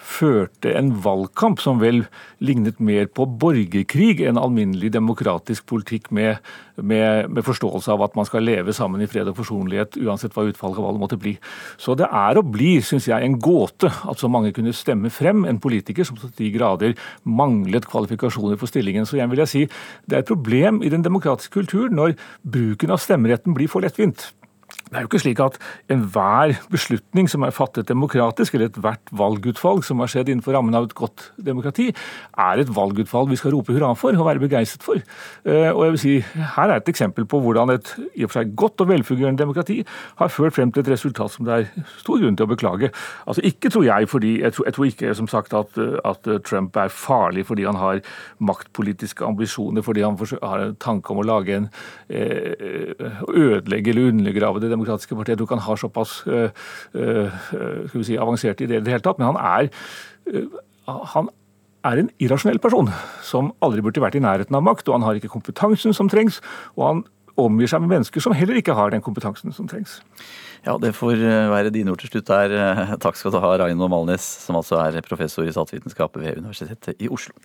[0.08, 2.04] førte en valgkamp som vel
[2.44, 6.38] lignet mer på borgerkrig enn alminnelig demokratisk politikk med,
[6.76, 10.46] med, med, forståelse av at man skal leve sammen i fred og forsonlighet uansett hva
[10.48, 11.34] utfallet av valget måtte bli.
[11.80, 15.44] Så det er og blir, syns jeg, en gåte at så mange kunne stemme frem
[15.48, 19.06] en politiker som til de grader manglet kvalifikasjoner for stillingen.
[19.08, 19.66] Så igjen vil jeg si
[20.08, 22.16] det er et problem i den demokratiske kulturen når
[22.46, 24.30] bruken av stemmeretten blir for lettvint.
[24.88, 25.58] Det er jo ikke slik at
[25.92, 30.88] enhver beslutning som er fattet demokratisk, eller ethvert valgutvalg som har skjedd innenfor rammen av
[30.88, 31.90] et godt demokrati,
[32.40, 35.02] er et valgutvalg vi skal rope hurra for og være begeistret for.
[35.44, 36.14] Eh, og jeg vil si,
[36.56, 39.82] Her er et eksempel på hvordan et i og for seg godt og velfungerende demokrati
[40.18, 42.92] har ført frem til et resultat som det er stor grunn til å beklage.
[43.26, 46.76] Altså Ikke tror jeg fordi Jeg tror, jeg tror ikke som sagt at, at, Trump
[46.76, 48.00] er farlig fordi han har
[48.38, 51.68] maktpolitiske ambisjoner, fordi han har en tanke om å lage en
[52.08, 52.54] eh,
[53.34, 55.34] ødelegge eller undergrave det demokratiske partiet.
[55.34, 56.48] Jeg tror ikke han har såpass uh,
[56.94, 59.20] uh, si, avanserte ideer i det hele tatt.
[59.20, 59.70] Men han er,
[61.14, 61.30] han
[61.88, 62.90] er en irrasjonell person
[63.26, 64.88] som aldri burde vært i nærheten av makt.
[64.88, 66.42] Og han har ikke kompetansen som trengs.
[66.76, 67.06] og han
[67.38, 70.00] omgir seg med mennesker som heller ikke har den kompetansen som trengs.
[70.66, 71.20] Ja, det får
[71.52, 72.56] være dine ord til slutt der.
[73.04, 77.06] Takk skal du ha, Raino Malnes, som altså er professor i statsvitenskap ved Universitetet i
[77.06, 77.38] Oslo.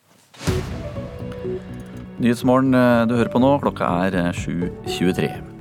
[2.23, 2.73] Nyhetsmorgen
[3.09, 5.52] du hører på nå, klokka er 7.23.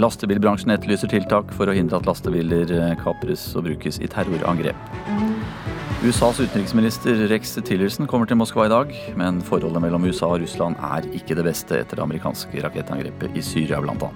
[0.00, 4.88] Lastebilbransjen etterlyser tiltak for å hindre at lastebiler eh, kapres og brukes i terrorangrep.
[6.00, 10.80] USAs utenriksminister Rex Tillerson kommer til Moskva i dag, men forholdet mellom USA og Russland
[10.80, 14.08] er ikke det beste etter det amerikanske rakettangrepet i Syria, bl.a.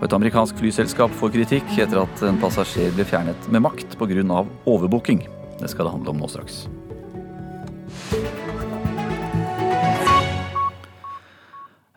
[0.00, 4.42] Og et amerikansk flyselskap får kritikk etter at en passasjer ble fjernet med makt pga.
[4.66, 5.22] overbooking.
[5.60, 6.64] Det skal det handle om nå straks.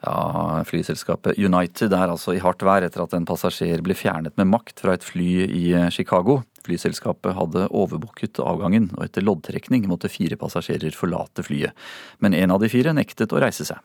[0.04, 4.50] Ja, Flyselskapet United er altså i hardt vær etter at en passasjer ble fjernet med
[4.52, 6.42] makt fra et fly i eh, Chicago.
[6.68, 11.72] Flyselskapet hadde overbooket avgangen, og etter loddtrekning måtte fire passasjerer forlate flyet.
[12.20, 13.80] Men en av de fire nektet å reise seg.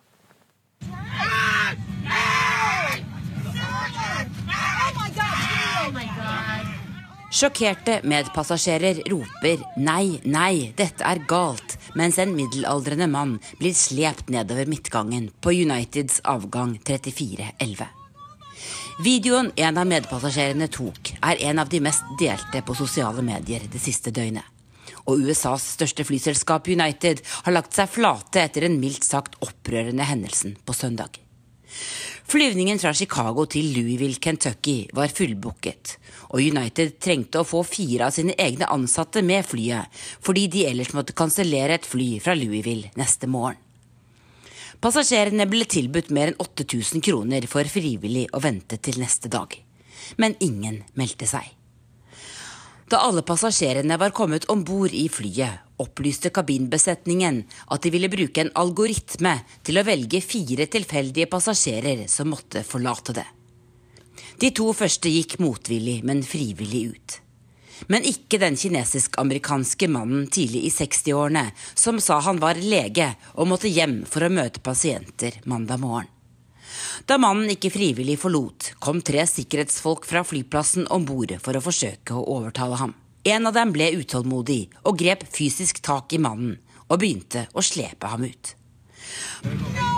[7.38, 14.70] Sjokkerte medpassasjerer roper nei, nei, dette er galt, mens en middelaldrende mann blir slept nedover
[14.70, 17.88] midtgangen på Uniteds avgang 3411.
[19.04, 23.82] Videoen en av medpassasjerene tok, er en av de mest delte på sosiale medier det
[23.82, 24.42] siste døgnet.
[25.08, 30.58] Og USAs største flyselskap United har lagt seg flate etter den mildt sagt opprørende hendelsen
[30.66, 31.27] på søndag.
[32.28, 35.94] Flyvningen fra Chicago til Louisville, Kentucky var fullbooket,
[36.28, 39.88] og United trengte å få fire av sine egne ansatte med flyet,
[40.20, 43.56] fordi de ellers måtte kansellere et fly fra Louisville neste morgen.
[44.78, 49.56] Passasjerene ble tilbudt mer enn 8000 kroner for frivillig å vente til neste dag.
[50.22, 51.57] Men ingen meldte seg.
[52.88, 58.40] Da alle passasjerene var kommet om bord i flyet, opplyste kabinbesetningen at de ville bruke
[58.40, 59.34] en algoritme
[59.66, 63.26] til å velge fire tilfeldige passasjerer som måtte forlate det.
[64.40, 67.18] De to første gikk motvillig, men frivillig ut.
[67.92, 71.44] Men ikke den kinesisk-amerikanske mannen tidlig i 60-årene
[71.78, 76.08] som sa han var lege og måtte hjem for å møte pasienter mandag morgen.
[77.08, 82.12] Da mannen ikke frivillig forlot, kom tre sikkerhetsfolk fra flyplassen om bord for å forsøke
[82.12, 82.92] å overtale ham.
[83.24, 88.12] En av dem ble utålmodig og grep fysisk tak i mannen og begynte å slepe
[88.12, 88.52] ham ut.
[89.44, 89.88] Oh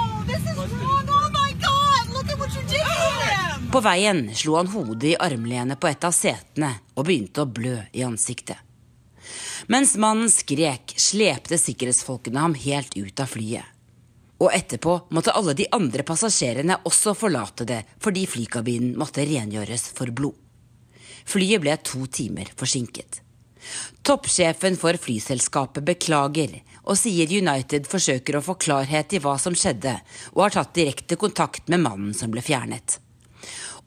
[3.70, 7.76] på veien slo han hodet i armlenet på et av setene og begynte å blø
[7.94, 8.58] i ansiktet.
[9.70, 13.66] Mens mannen skrek, slepte sikkerhetsfolkene ham helt ut av flyet.
[14.40, 20.12] Og etterpå måtte alle de andre passasjerene også forlate det fordi flykabinen måtte rengjøres for
[20.16, 20.36] blod.
[21.28, 23.20] Flyet ble to timer forsinket.
[24.02, 29.92] Toppsjefen for flyselskapet beklager og sier United forsøker å få klarhet i hva som skjedde,
[30.32, 32.96] og har tatt direkte kontakt med mannen som ble fjernet.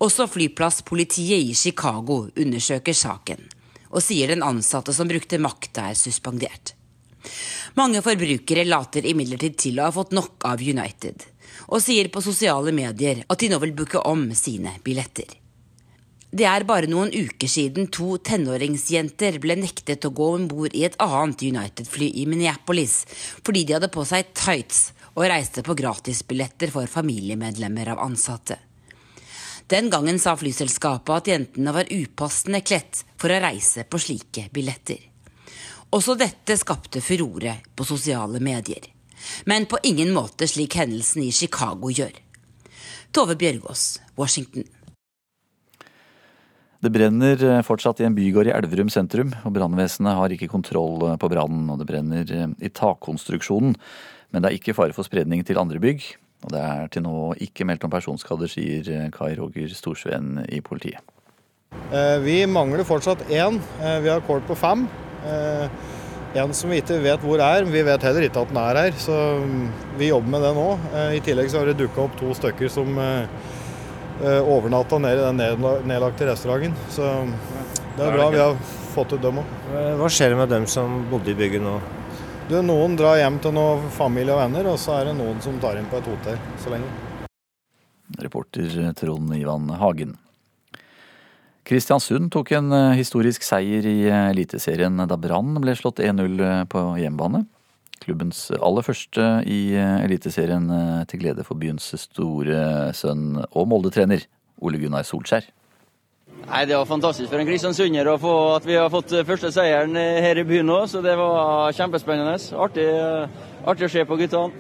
[0.04, 3.42] Også flyplasspolitiet i Chicago undersøker saken,
[3.90, 6.76] og sier den ansatte som brukte makt, er suspendert.
[7.74, 11.24] Mange forbrukere later imidlertid til å ha fått nok av United,
[11.74, 15.32] og sier på sosiale medier at de nå vil booke om sine billetter.
[16.34, 20.84] Det er bare noen uker siden to tenåringsjenter ble nektet å gå om bord i
[20.86, 23.04] et annet United-fly i Minneapolis
[23.46, 28.58] fordi de hadde på seg tights og reiste på gratisbilletter for familiemedlemmer av ansatte.
[29.70, 35.13] Den gangen sa flyselskapet at jentene var upassende kledt for å reise på slike billetter.
[35.94, 38.88] Også dette skapte furore på sosiale medier.
[39.46, 42.16] Men på ingen måte slik hendelsen i Chicago gjør.
[43.14, 44.66] Tove Bjørgaas, Washington.
[46.84, 51.06] Det brenner eh, fortsatt i en bygård i Elverum sentrum, og brannvesenet har ikke kontroll
[51.08, 51.70] eh, på brannen.
[51.72, 53.78] Og det brenner eh, i takkonstruksjonen,
[54.34, 56.10] men det er ikke fare for spredning til andre bygg.
[56.44, 61.00] Og det er til nå ikke meldt om personskader, sier Kai Roger Storsveen i politiet.
[62.26, 63.62] Vi mangler fortsatt én.
[63.80, 64.84] Vi har kål på fem.
[65.26, 65.66] Eh,
[66.34, 67.66] en som vi ikke vet hvor er.
[67.70, 69.66] Vi vet heller ikke at den er her, så mm,
[70.00, 70.68] vi jobber med det nå.
[70.94, 73.28] Eh, I tillegg så har det dukka opp to stykker som eh,
[74.24, 76.76] overnatta nede i den nedlagte restauranten.
[76.94, 77.10] Så
[77.98, 78.58] det er bra vi har
[78.94, 79.58] fått ut dem òg.
[80.00, 81.78] Hva skjer med dem som bodde i bygget nå?
[82.50, 85.56] Du, noen drar hjem til noen familie og venner, og så er det noen som
[85.64, 86.90] tar inn på et hotell så lenge.
[88.20, 90.18] Reporter Trond Ivan Hagen.
[91.64, 96.64] Kristiansund tok en eh, historisk seier i eh, Eliteserien da Brann ble slått 1-0 eh,
[96.68, 97.46] på hjemmebane.
[98.04, 100.66] Klubbens aller første i Eliteserien
[101.08, 104.26] til glede for byens store sønn og Molde-trener
[104.60, 105.48] Ole Gunnar Solskjær.
[106.50, 109.96] Nei, Det var fantastisk for en kristiansunder å få at vi har fått første seieren
[109.96, 111.00] her i byen òg.
[111.00, 112.36] Det var kjempespennende.
[112.60, 112.90] Artig,
[113.64, 114.52] artig å se på guttene.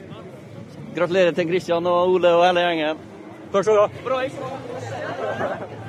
[0.96, 3.08] Gratulerer til Kristian og Ole og hele gjengen.
[3.52, 3.92] Takk skal du ha.
[4.08, 5.83] Bra,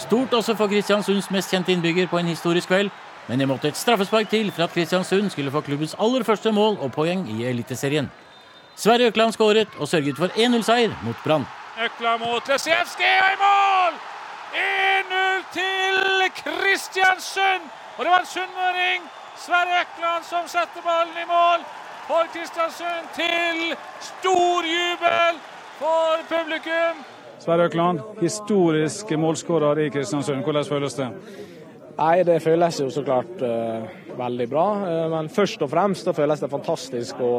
[0.00, 2.88] Stort også for Kristiansunds mest kjente innbygger på en historisk kveld.
[3.28, 6.78] Men det måtte et straffespark til for at Kristiansund skulle få klubbens aller første mål
[6.80, 8.08] og poeng i Eliteserien.
[8.76, 11.44] Sverre Økland skåret og sørget for 1-0-seier mot Brann.
[11.84, 14.00] Økland mot Lesijevskij og i mål!
[14.62, 16.00] 1-0 til
[16.40, 17.68] Kristiansund!
[17.98, 19.00] Og det var en sunnmøring,
[19.44, 21.60] Sverre Økland, som setter ballen i mål
[22.08, 25.40] for Kristiansund til stor jubel
[25.78, 27.09] for publikum.
[27.40, 30.42] Sverre Økland, historisk målskårer i Kristiansund.
[30.44, 31.08] Hvordan føles det?
[31.96, 33.86] Nei, Det føles jo så klart uh,
[34.18, 34.64] veldig bra.
[34.84, 37.30] Uh, men først og fremst da føles det fantastisk å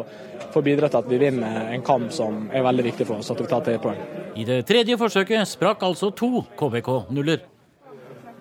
[0.53, 3.29] få bidra til at vi vinner en kamp som er veldig viktig for oss.
[3.31, 4.01] at vi tar tre poeng.
[4.35, 7.45] I det tredje forsøket sprakk altså to KBK-nuller.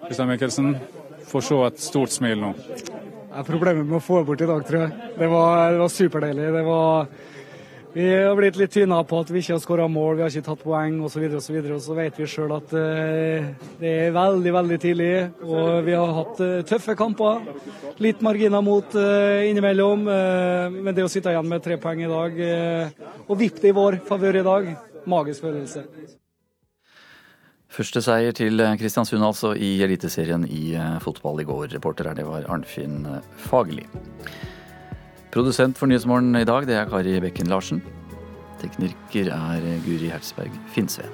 [0.06, 0.74] Kristian Mikkelsen
[1.28, 2.54] får se et stort smil nå.
[2.56, 5.10] Det er problemet med å få bort i dag, tror jeg.
[5.18, 6.48] Det var, det var superdeilig.
[6.56, 7.12] Det var
[7.92, 10.46] vi har blitt litt tynna på at vi ikke har skåra mål, vi har ikke
[10.46, 11.24] tatt poeng osv.
[11.26, 13.48] Og, så videre, og så vet vi sjøl at uh,
[13.80, 15.10] det er veldig veldig tidlig.
[15.42, 17.42] Og vi har hatt uh, tøffe kamper.
[17.98, 20.06] Litt marginer mot uh, innimellom.
[20.06, 22.38] men det å sitte igjen med tre poeng i dag
[23.26, 24.68] og vippe det i vår favør i dag,
[25.10, 25.84] magisk følelse.
[27.70, 30.72] Første seier til Kristiansund altså i Eliteserien i
[31.02, 31.68] fotball i går.
[31.74, 33.04] Reporter her, det var Arnfinn
[33.50, 33.86] Fagerli.
[35.30, 37.78] Produsent for Nyhetsmorgen i dag, det er Kari Bekken Larsen.
[38.58, 41.12] Tekniker er Guri Hertzberg Finnsveen.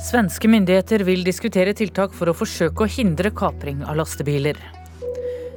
[0.00, 4.56] Svenske myndigheter vil diskutere tiltak for å forsøke å hindre kapring av lastebiler.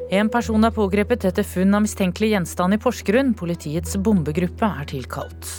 [0.07, 3.33] En person er pågrepet etter funn av mistenkelig gjenstand i Porsgrunn.
[3.35, 5.49] Politiets bombegruppe er tilkalt.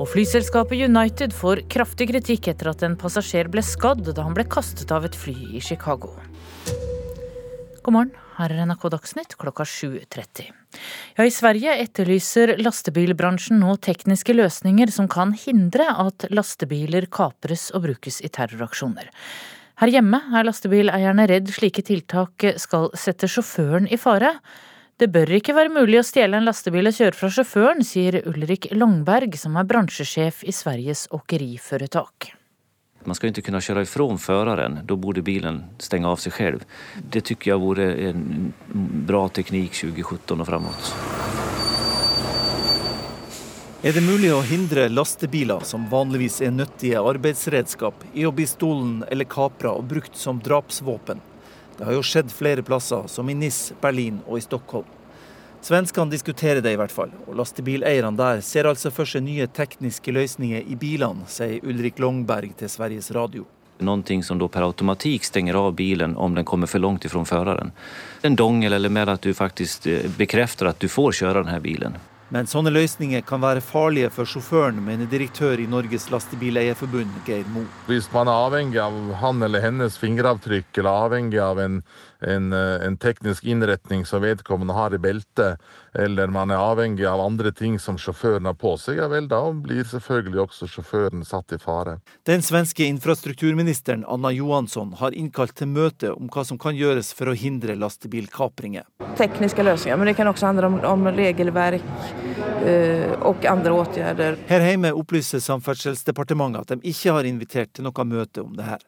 [0.00, 4.42] Og flyselskapet United får kraftig kritikk etter at en passasjer ble skadd da han ble
[4.50, 6.16] kastet av et fly i Chicago.
[7.86, 10.50] God morgen, her er NRK Dagsnytt klokka 7.30.
[11.14, 17.86] Ja, I Sverige etterlyser lastebilbransjen nå tekniske løsninger som kan hindre at lastebiler kapres og
[17.86, 19.14] brukes i terroraksjoner.
[19.82, 24.28] Her hjemme er lastebileierne redd slike tiltak skal sette sjåføren i fare.
[24.94, 28.68] Det bør ikke være mulig å stjele en lastebil og kjøre fra sjåføren, sier Ulrik
[28.70, 32.28] Longberg, som er bransjesjef i Sveriges åkeriforetak.
[33.02, 36.62] Man skal ikke kunne kjøre ifrån føreren, da burde bilen stenge av seg selv.
[37.02, 38.52] Det syns jeg vore en
[39.10, 41.61] bra teknikk 2017 og framover.
[43.82, 49.00] Er det mulig å hindre lastebiler, som vanligvis er nyttige arbeidsredskap, i å bli stolen
[49.10, 51.18] eller kapra og brukt som drapsvåpen?
[51.74, 54.86] Det har jo skjedd flere plasser, som i Nis, Berlin og i Stockholm.
[55.66, 60.14] Svenskene diskuterer det i hvert fall, og lastebileierne der ser altså for seg nye tekniske
[60.14, 63.48] løsninger i bilene, sier Ulrik Longberg til Sveriges Radio.
[63.82, 67.74] Noe som da per automatikk stenger av bilen om den kommer for langt ifra føreren.
[68.22, 71.98] En dongel eller mer at du faktisk eh, bekrefter at du får kjøre denne bilen.
[72.32, 77.66] Men sånne løsninger kan være farlige for sjåføren, mener direktør i Norges Lastebileierforbund, Geir Mo.
[77.90, 81.82] Hvis man er avhengig av han eller hennes fingeravtrykk, eller avhengig av en,
[82.24, 85.60] en, eh, en teknisk innretning som vedkommende har i beltet,
[85.94, 89.40] eller man er avhengig av andre ting som sjåføren har på seg, ja vel, da
[89.52, 91.98] blir selvfølgelig også sjåføren satt i fare.
[92.28, 97.32] Den svenske infrastrukturministeren Anna Johansson har innkalt til møte om hva som kan gjøres for
[97.32, 98.86] å hindre lastebilkapringer.
[99.18, 101.84] Tekniske løsninger, men det kan også handle om, om regelverk
[102.64, 104.40] øh, og andre åtgjerder.
[104.48, 108.80] Her hjemme opplyser Samferdselsdepartementet at de ikke har invitert til noe møte om det her.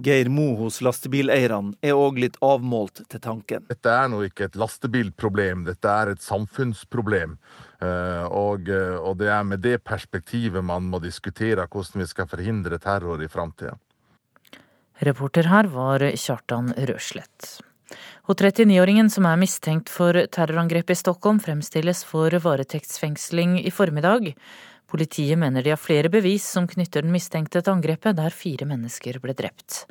[0.00, 3.66] Geir Mo hos lastebileierne er òg litt avmålt til tanken.
[3.68, 7.36] Dette er nå ikke et lastebilproblem, dette er et samfunnsproblem.
[7.82, 12.30] Eh, og, eh, og det er med det perspektivet man må diskutere hvordan vi skal
[12.30, 13.76] forhindre terror i framtida.
[15.02, 17.58] Reporter her var Kjartan Røslett.
[18.30, 24.32] Og 39-åringen som er mistenkt for terrorangrepet i Stockholm, fremstilles for varetektsfengsling i formiddag.
[24.92, 29.16] Politiet mener de har flere bevis som knytter den mistenkte til angrepet, der fire mennesker
[29.24, 29.86] ble drept.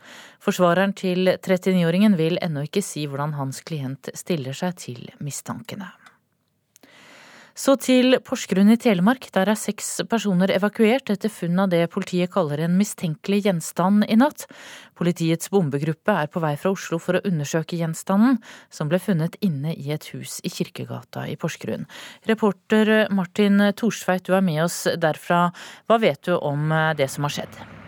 [0.45, 5.89] Forsvareren til 39-åringen vil ennå ikke si hvordan hans klient stiller seg til mistankene.
[7.57, 9.27] Så til Porsgrunn i Telemark.
[9.35, 14.17] Der er seks personer evakuert etter funn av det politiet kaller en mistenkelig gjenstand i
[14.19, 14.47] natt.
[14.97, 18.39] Politiets bombegruppe er på vei fra Oslo for å undersøke gjenstanden,
[18.71, 21.87] som ble funnet inne i et hus i Kirkegata i Porsgrunn.
[22.29, 25.49] Reporter Martin Thorsveit, du er med oss derfra.
[25.89, 27.80] Hva vet du om det som har skjedd?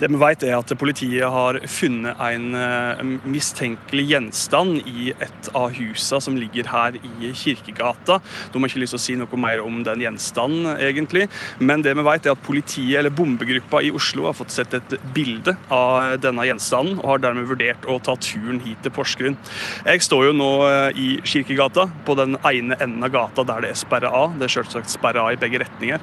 [0.00, 5.70] Det vi vet er at Politiet har funnet en eh, mistenkelig gjenstand i et av
[5.76, 8.18] husene som ligger her i Kirkegata.
[8.52, 11.28] De har ikke lyst til å si noe mer om den gjenstanden, egentlig.
[11.62, 14.96] Men det vi vet er at politiet, eller bombegruppa i Oslo har fått sett et
[15.14, 19.38] bilde av denne gjenstanden, og har dermed vurdert å ta turen hit til Porsgrunn.
[19.86, 23.72] Jeg står jo nå eh, i Kirkegata, på den ene enden av gata der det
[23.74, 24.34] er sperra av.
[24.40, 26.02] Det er selvsagt sperra av i begge retninger.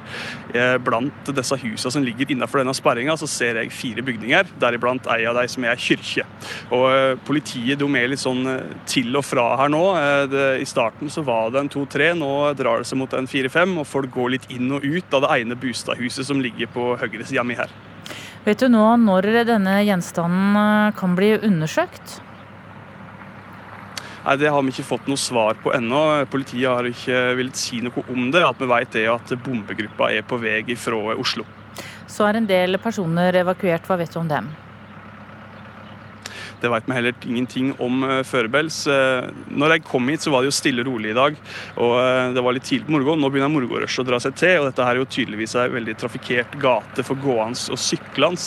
[0.56, 5.24] Eh, blant disse husene som ligger innenfor denne sperringa, ser jeg fire bygninger, deriblant ei
[5.28, 6.24] av de som er kirke.
[6.72, 9.82] Og eh, Politiet de er litt sånn eh, til og fra her nå.
[9.98, 13.30] Eh, det, I starten så var det en to-tre, nå drar det seg mot en
[13.30, 13.76] fire-fem.
[13.82, 17.28] Og folk går litt inn og ut av det ene bostadhuset som ligger på høyre
[17.28, 17.72] sida mi her.
[18.42, 22.20] Vet du nå når denne gjenstanden kan bli undersøkt?
[24.22, 26.02] Nei, Det har vi ikke fått noe svar på ennå.
[26.30, 28.44] Politiet har ikke villet si noe om det.
[28.46, 31.46] At vi vet det at bombegruppa er på vei fra Oslo.
[32.10, 33.86] Så er en del personer evakuert.
[33.88, 34.50] Hva vet du om dem?
[36.62, 38.84] Det vet vi heller ingenting om uh, førebels.
[38.86, 41.38] Uh, når jeg kom hit, så var det jo stille og rolig i dag.
[41.74, 43.24] og uh, Det var litt tidlig på morgenen.
[43.24, 44.60] Nå begynner morgenrushet å dra seg til.
[44.60, 48.38] og Dette her er jo tydeligvis ei veldig trafikkert gate for gående og syklende.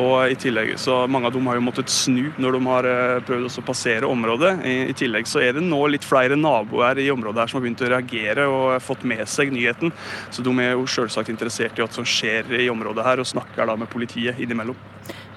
[0.00, 2.88] og i tillegg så Mange av dem har jo måttet snu når de har
[3.26, 4.52] prøvd å passere området.
[4.66, 7.84] I, tillegg så er det nå litt flere naboer i området her som har begynt
[7.84, 9.94] å reagere og fått med seg nyheten.
[10.34, 13.70] Så de er jo selvsagt interessert i hva som skjer i området her, og snakker
[13.70, 14.78] da med politiet innimellom.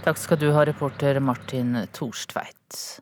[0.08, 3.02] Takk skal du ha, reporter Martin Torstveit.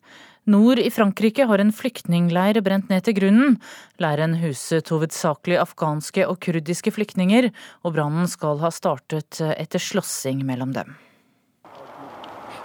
[0.49, 3.59] Nord i Frankrike har en flyktningleir brent ned til grunnen.
[4.01, 7.51] Leiren huset hovedsakelig afghanske og kurdiske flyktninger,
[7.85, 10.95] og brannen skal ha startet etter slåssing mellom dem.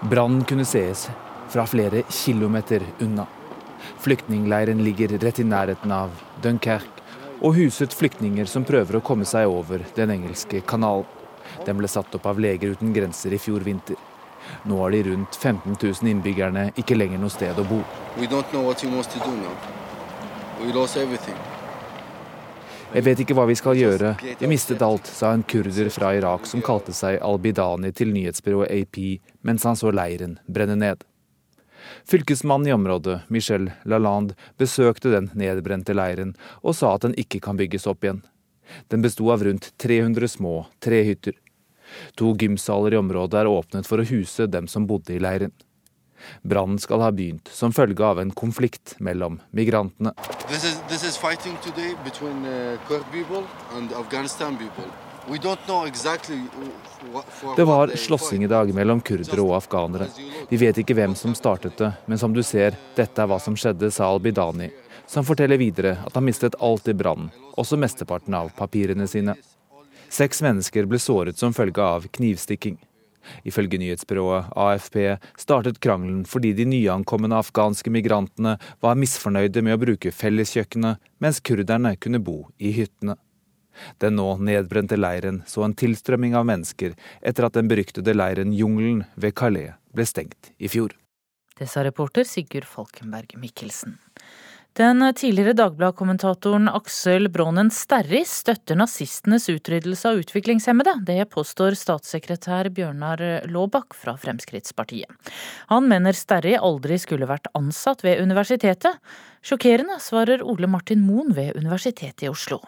[0.08, 1.10] Brannen kunne sees
[1.52, 3.28] fra flere kilometer unna.
[4.00, 7.04] Flyktningleiren ligger rett i nærheten av Dunkerque
[7.44, 11.04] og huset flyktninger som prøver å komme seg over Den engelske kanalen.
[11.66, 14.00] Den ble satt opp av Leger uten grenser i fjor vinter.
[14.64, 17.80] Nå har de rundt 15 000 innbyggerne ikke lenger noe sted å bo.
[22.90, 24.16] Jeg vet ikke hva vi skal gjøre.
[24.40, 28.98] Vi mistet alt, sa en kurder fra Irak som kalte seg al-Bidani til nyhetsbyrået AP
[29.46, 31.06] mens han så leiren brenne ned.
[32.04, 37.60] Fylkesmannen i området, Michel Lalande, besøkte den nedbrente leiren og sa at den ikke kan
[37.60, 38.24] bygges opp igjen.
[38.90, 41.38] Den besto av rundt 300 små trehytter.
[42.20, 45.52] To gymsaler i området er åpnet for å huse dem som bodde i leiren.
[46.42, 50.12] Brannen skal ha begynt som følge av en konflikt mellom migrantene.
[50.48, 51.18] This is, this is
[52.04, 52.78] between, uh,
[55.86, 56.42] exactly
[57.56, 60.08] det var slåssing i dag mellom kurdere og afghanere.
[60.48, 63.56] Vi vet ikke hvem som startet det, men som du ser, dette er hva som
[63.56, 64.70] skjedde, sa al-Bidani,
[65.06, 69.36] som forteller videre at han mistet alt i brannen, også mesteparten av papirene sine.
[70.10, 72.80] Seks mennesker ble såret som følge av knivstikking.
[73.46, 74.96] Ifølge nyhetsbyrået AFP
[75.38, 81.94] startet krangelen fordi de nyankomne afghanske migrantene var misfornøyde med å bruke felleskjøkkenet, mens kurderne
[82.00, 83.16] kunne bo i hyttene.
[84.02, 89.04] Den nå nedbrente leiren så en tilstrømming av mennesker etter at den beryktede leiren Jungelen
[89.14, 90.96] ved Calais ble stengt i fjor.
[91.60, 93.98] Det sa reporter Sigurd Falkenberg Mikkelsen.
[94.78, 100.94] Den tidligere Dagbladet-kommentatoren Aksel Brånen Sterri støtter nazistenes utryddelse av utviklingshemmede.
[101.06, 105.10] Det påstår statssekretær Bjørnar Laabak fra Fremskrittspartiet.
[105.74, 109.02] Han mener Sterri aldri skulle vært ansatt ved universitetet.
[109.42, 112.62] Sjokkerende, svarer Ole Martin Moen ved Universitetet i Oslo.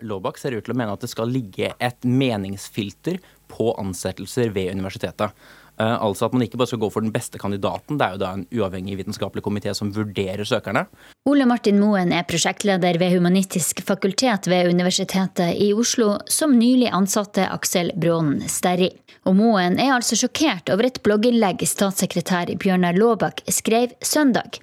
[0.00, 3.18] Laabak ser ut til å mene at det skal ligge et meningsfilter
[3.52, 5.36] på ansettelser ved universitetet.
[5.80, 8.20] Eh, altså at man ikke bare skal gå for den beste kandidaten, det er jo
[8.20, 10.84] da en uavhengig vitenskapelig komité som vurderer søkerne.
[11.28, 17.46] Ole Martin Moen er prosjektleder ved Humanistisk fakultet ved Universitetet i Oslo, som nylig ansatte
[17.48, 18.90] Aksel Brånen Sterri.
[19.24, 24.58] Og Moen er altså sjokkert over et blogginnlegg statssekretær Bjørnar Laabak skrev søndag.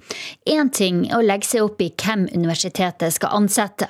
[0.46, 3.88] Én ting er å legge seg opp i hvem universitetet skal ansette.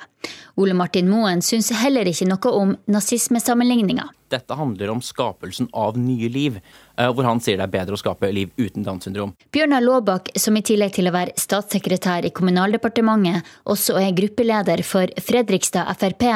[0.60, 4.08] Ole Martin Moen syns heller ikke noe om nazismesammenligninga.
[4.30, 6.60] Dette handler om skapelsen av nye liv,
[6.96, 9.34] eh, hvor han sier det er bedre å skape liv uten Downs syndrom.
[9.52, 15.10] Bjørnar Laabak, som i tillegg til å være statssekretær i Kommunaldepartementet, også er gruppeleder for
[15.20, 16.26] Fredrikstad Frp,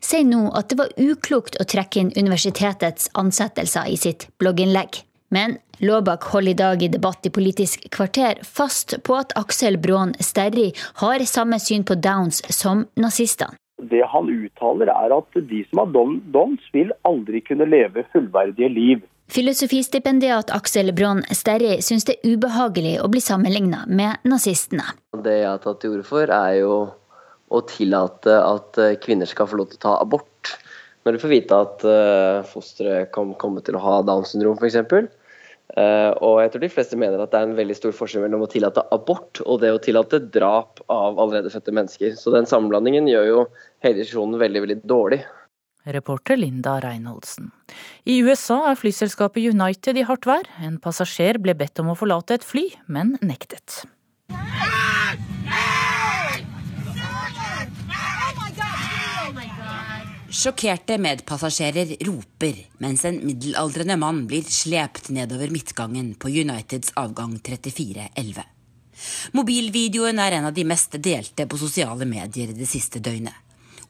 [0.00, 5.04] sier nå at det var uklokt å trekke inn universitetets ansettelser i sitt blogginnlegg.
[5.34, 10.14] Men Laabak holder i dag i debatt i Politisk kvarter fast på at Aksel Braan
[10.22, 10.70] Sterri
[11.02, 13.58] har samme syn på Downs som nazistene.
[13.82, 15.90] Det han uttaler er at de som har
[16.34, 19.02] dons, vil aldri kunne leve fullverdige liv.
[19.34, 24.84] Filosofistipendiat Aksel Brån Sterri syns det er ubehagelig å bli sammenligna med nazistene.
[25.24, 26.76] Det jeg har tatt til orde for, er jo
[27.54, 30.54] å tillate at kvinner skal få lov til å ta abort.
[31.04, 35.10] Når du får vite at eh, fosteret kan komme til å ha Downs syndrom f.eks.
[35.74, 38.44] Uh, og jeg tror de fleste mener at det er en veldig stor forskjell mellom
[38.46, 42.14] å tillate abort og det å tillate drap av allerede fødte mennesker.
[42.18, 43.40] Så den sammenblandingen gjør jo
[43.82, 45.24] hele diskusjonen veldig, veldig dårlig.
[45.84, 47.50] Reporter Linda Reinholdsen.
[48.08, 50.46] I USA er flyselskapet United i hardt vær.
[50.64, 53.82] En passasjer ble bedt om å forlate et fly, men nektet.
[60.34, 68.42] Sjokkerte medpassasjerer roper mens en middelaldrende mann blir slept nedover midtgangen på Uniteds avgang 3411.
[69.38, 73.36] Mobilvideoen er en av de mest delte på sosiale medier det siste døgnet.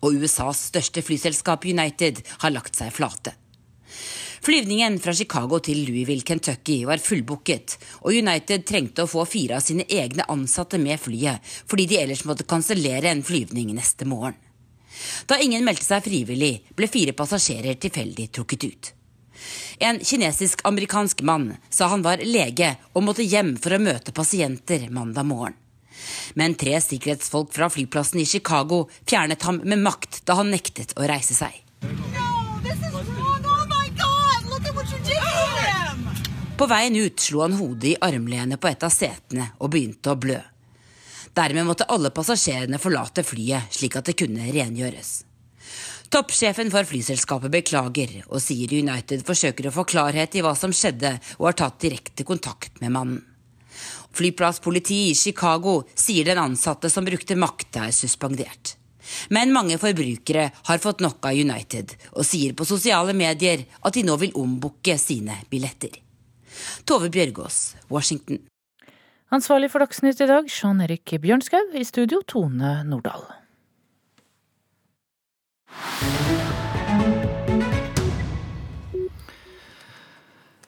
[0.05, 3.33] Og USAs største flyselskap United har lagt seg flate.
[4.45, 9.65] Flyvningen fra Chicago til Louisville, Kentucky var fullbooket, og United trengte å få fire av
[9.65, 14.37] sine egne ansatte med flyet, fordi de ellers måtte kansellere en flyvning neste morgen.
[15.27, 18.93] Da ingen meldte seg frivillig, ble fire passasjerer tilfeldig trukket ut.
[19.79, 25.27] En kinesisk-amerikansk mann sa han var lege og måtte hjem for å møte pasienter mandag
[25.29, 25.57] morgen.
[26.35, 31.07] Men tre sikkerhetsfolk fra flyplassen i Chicago fjernet ham med makt da han nektet å
[31.09, 31.61] reise seg.
[36.55, 40.19] På veien ut slo han hodet i armlenet på et av setene og begynte å
[40.19, 40.39] blø.
[41.35, 45.25] Dermed måtte alle passasjerene forlate flyet, slik at det kunne rengjøres.
[46.15, 51.17] Toppsjefen for flyselskapet beklager og sier United forsøker å få klarhet i hva som skjedde,
[51.41, 53.25] og har tatt direkte kontakt med mannen.
[54.15, 58.77] Flyplasspolitiet i Chicago sier den ansatte som brukte makt, er suspendert.
[59.35, 64.07] Men mange forbrukere har fått nok av United, og sier på sosiale medier at de
[64.07, 65.99] nå vil ombooke sine billetter.
[66.87, 68.45] Tove Bjørgaas, Washington.
[69.35, 71.73] Ansvarlig for Dagsnytt i dag, Jean Erik Bjørnskaug.
[71.75, 73.25] I studio, Tone Nordahl.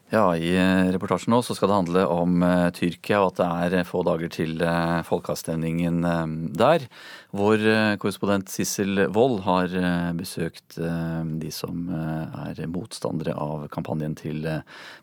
[0.06, 3.40] Ja, I eh, reportasjen nå så skal det handle om uh, Tyrkia og at
[3.72, 4.62] det er få dager til
[5.08, 6.06] folkeavstemningen
[6.54, 6.86] der.
[7.34, 7.64] Vår
[7.98, 9.74] korrespondent Sissel Wold har
[10.14, 14.46] besøkt de som er motstandere av kampanjen til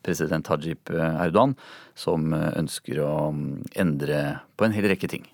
[0.08, 1.58] president Tajip Erdogan,
[2.00, 5.28] som ønsker å um, endre på en hel rekke ting.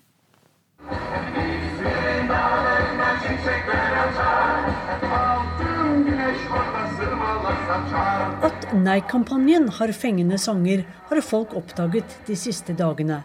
[7.70, 7.99] At
[8.70, 13.16] Nei-kampanjen har fengende sanger, har folk oppdaget de siste dagene.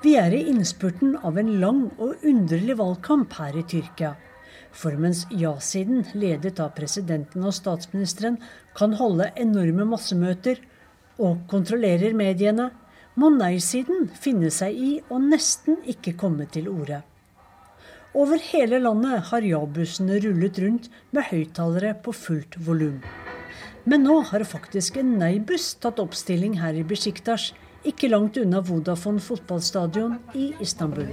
[0.00, 4.14] Vi er i innspurten av en lang og underlig valgkamp her i Tyrkia.
[4.72, 8.38] For mens ja-siden, ledet av presidenten og statsministeren,
[8.72, 10.62] kan holde enorme massemøter
[11.20, 12.70] og kontrollerer mediene,
[13.20, 17.02] må nei-siden finne seg i å nesten ikke komme til orde.
[18.16, 23.02] Over hele landet har ja-bussene rullet rundt med høyttalere på fullt volum.
[23.84, 27.50] Men nå har faktisk en nei-buss tatt oppstilling her i Besjiktas,
[27.84, 31.10] ikke langt unna Vodafone fotballstadion i Istanbul.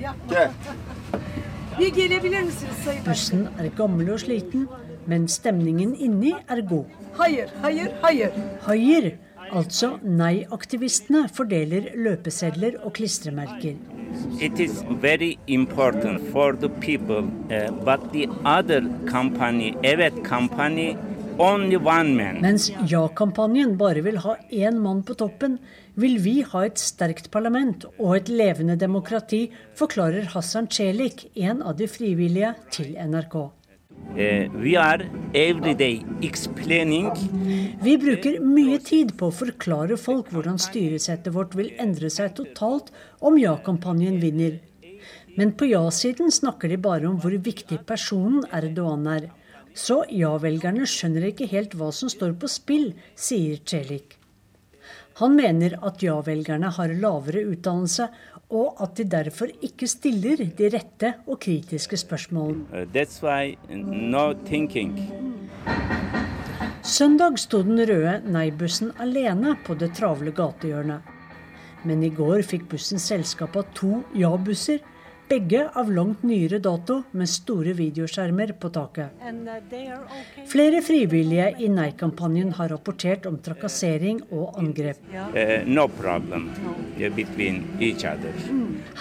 [3.04, 4.70] Bussen er gammel og sliten,
[5.12, 6.88] men stemningen inni er god.
[7.20, 8.40] Haier, haier, haier.
[8.64, 9.12] Haier,
[9.52, 13.76] altså nei-aktivistene, fordeler løpesedler og klistremerker.
[14.40, 20.96] It is very important for the people, uh, but the other company, Evet company,
[22.42, 25.58] mens ja-kampanjen bare vil ha én mann på toppen,
[26.00, 31.80] vil vi ha et sterkt parlament og et levende demokrati, forklarer Hassan Celik, en av
[31.80, 33.36] de frivillige, til NRK.
[34.12, 34.48] Uh,
[37.86, 42.92] vi bruker mye tid på å forklare folk hvordan styresettet vårt vil endre seg totalt
[43.20, 44.60] om ja-kampanjen vinner.
[45.38, 49.30] Men på ja-siden snakker de bare om hvor viktig personen Erdogan er.
[49.78, 54.18] Så ja-velgerne skjønner ikke helt hva som står på spill, sier Celik.
[55.20, 58.08] Han mener at ja-velgerne har lavere utdannelse,
[58.52, 62.66] og at de derfor ikke stiller de rette og kritiske spørsmålene.
[62.72, 62.86] Uh,
[66.82, 71.02] Søndag sto den røde Nei-bussen alene på det travle gatehjørnet.
[71.88, 74.82] Men i går fikk bussen selskap av to ja-busser
[75.32, 79.22] begge av langt nyere dato med store videoskjermer på taket.
[80.52, 85.00] Flere frivillige i Nei-kampanjen har rapportert om trakassering og angrep.
[85.32, 85.88] Uh, no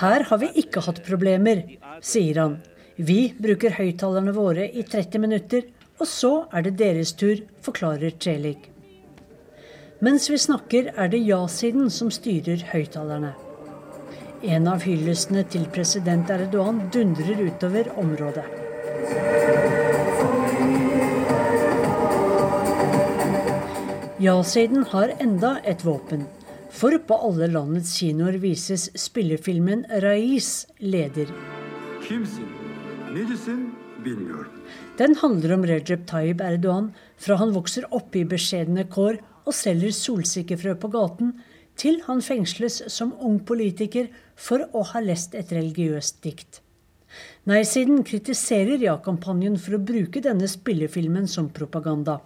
[0.02, 1.64] Her har vi ikke hatt problemer,
[2.12, 2.58] sier han.
[3.00, 5.66] Vi bruker høyttalerne våre i 30 minutter,
[5.98, 8.70] og så er det deres tur, forklarer Celik.
[10.00, 13.34] Mens vi snakker, er det ja-siden som styrer høyttalerne.
[14.40, 18.46] En av hyllestene til president Erdogan dundrer utover området.
[24.20, 26.24] Ja-siden har enda et våpen.
[26.72, 31.34] For på alle landets kinoer vises spillefilmen 'Rais leder'.
[34.96, 39.92] Den handler om Recep Tayyip Erdogan fra han vokser opp i beskjedne kår og selger
[39.92, 41.34] solsikkefrø på gaten,
[41.80, 46.60] til han fengsles som ung politiker for å ha lest et religiøst dikt.
[47.50, 52.20] Nei-siden kritiserer ja-kampanjen for å bruke denne spillefilmen som propaganda.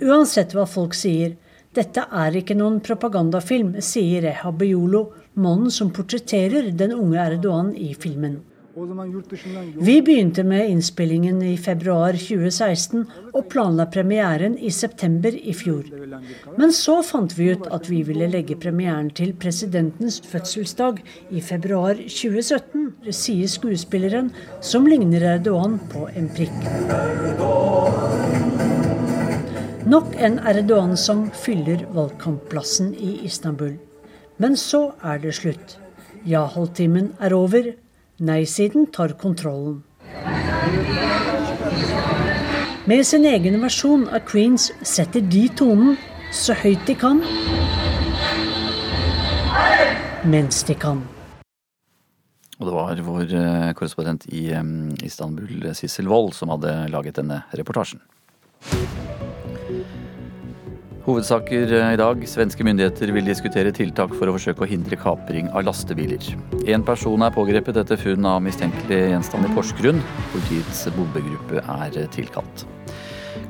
[0.00, 1.36] Uansett hva folk sier,
[1.76, 5.04] dette er ikke noen propagandafilm, sier Reha Bejolo,
[5.38, 8.40] mannen som portretterer den unge Erdogan i filmen.
[9.80, 13.02] Vi begynte med innspillingen i februar 2016
[13.32, 15.88] og planla premieren i september i fjor.
[16.54, 21.02] Men så fant vi ut at vi ville legge premieren til presidentens fødselsdag
[21.34, 24.30] i februar 2017, sier skuespilleren,
[24.62, 26.62] som ligner Erdogan på en prikk.
[29.90, 33.74] Nok en Erdogan-sang fyller valgkampplassen i Istanbul.
[34.38, 35.80] Men så er det slutt.
[36.22, 37.72] Ja-halvtimen er over.
[38.20, 39.78] Nei-siden tar kontrollen.
[42.84, 45.96] Med sin egen versjon av Queens setter de tonen
[46.36, 47.22] så høyt de kan,
[50.28, 51.00] mens de kan.
[52.60, 54.50] Og det var vår eh, korrespondent i
[55.08, 58.04] Istanbul, Sissel Wold, som hadde laget denne reportasjen.
[61.10, 62.20] Hovedsaker eh, i dag.
[62.28, 66.22] Svenske myndigheter vil diskutere tiltak for å forsøke å hindre kapring av lastebiler.
[66.70, 69.98] En person er pågrepet etter funn av mistenkelig gjenstand i Porsgrunn.
[70.36, 72.66] Politiets bombegruppe er tilkalt.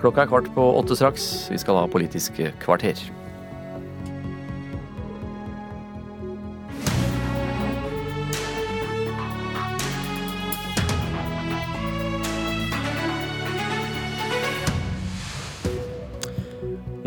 [0.00, 1.30] Klokka er kvart på åtte straks.
[1.52, 2.96] Vi skal ha Politisk kvarter.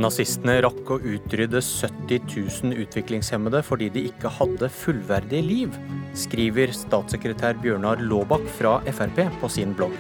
[0.04, 5.78] Nazistene rakk å utrydde 70 000 utviklingshemmede fordi de ikke hadde fullverdige liv,
[6.18, 9.96] skriver statssekretær Bjørnar Laabak fra Frp på sin blogg.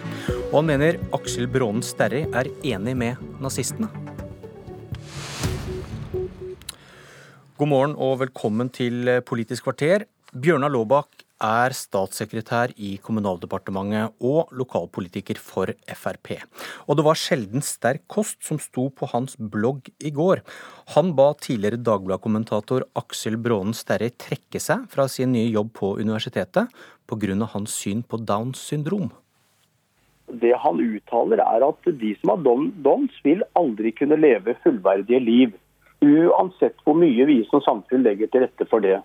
[0.49, 3.87] Og han mener Aksel Brånen Sterri er enig med nazistene.
[7.55, 10.03] God morgen og velkommen til Politisk kvarter.
[10.35, 16.37] Bjørnar Laabak er statssekretær i Kommunaldepartementet og lokalpolitiker for Frp.
[16.87, 20.43] Og det var sjelden sterk kost som sto på hans blogg i går.
[20.95, 26.71] Han ba tidligere Dagbladet-kommentator Aksel Brånen Sterri trekke seg fra sin nye jobb på universitetet
[27.07, 27.45] pga.
[27.53, 29.11] hans syn på Downs syndrom.
[30.27, 32.43] Det han uttaler er at de som har
[32.83, 35.51] Downs vil aldri kunne leve fullverdige liv.
[36.01, 39.01] Uansett hvor mye vi som samfunn legger til rette for det.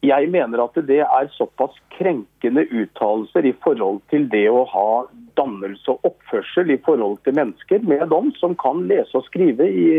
[0.00, 4.90] Jeg mener at det er såpass krenkende uttalelser i forhold til det å ha
[5.36, 9.90] dannelse og oppførsel i forhold til mennesker med dom, som kan lese og skrive i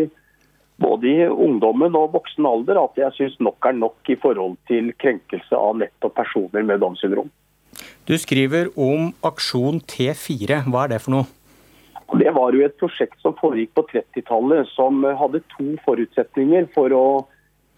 [0.82, 4.90] både i ungdommen og voksen alder, at jeg syns nok er nok i forhold til
[5.02, 7.30] krenkelse av nettopp personer med Downs syndrom.
[8.10, 10.64] Du skriver om aksjon T4.
[10.66, 11.30] Hva er det for noe?
[12.18, 17.06] Det var jo et prosjekt som foregikk på 30-tallet, som hadde to forutsetninger for å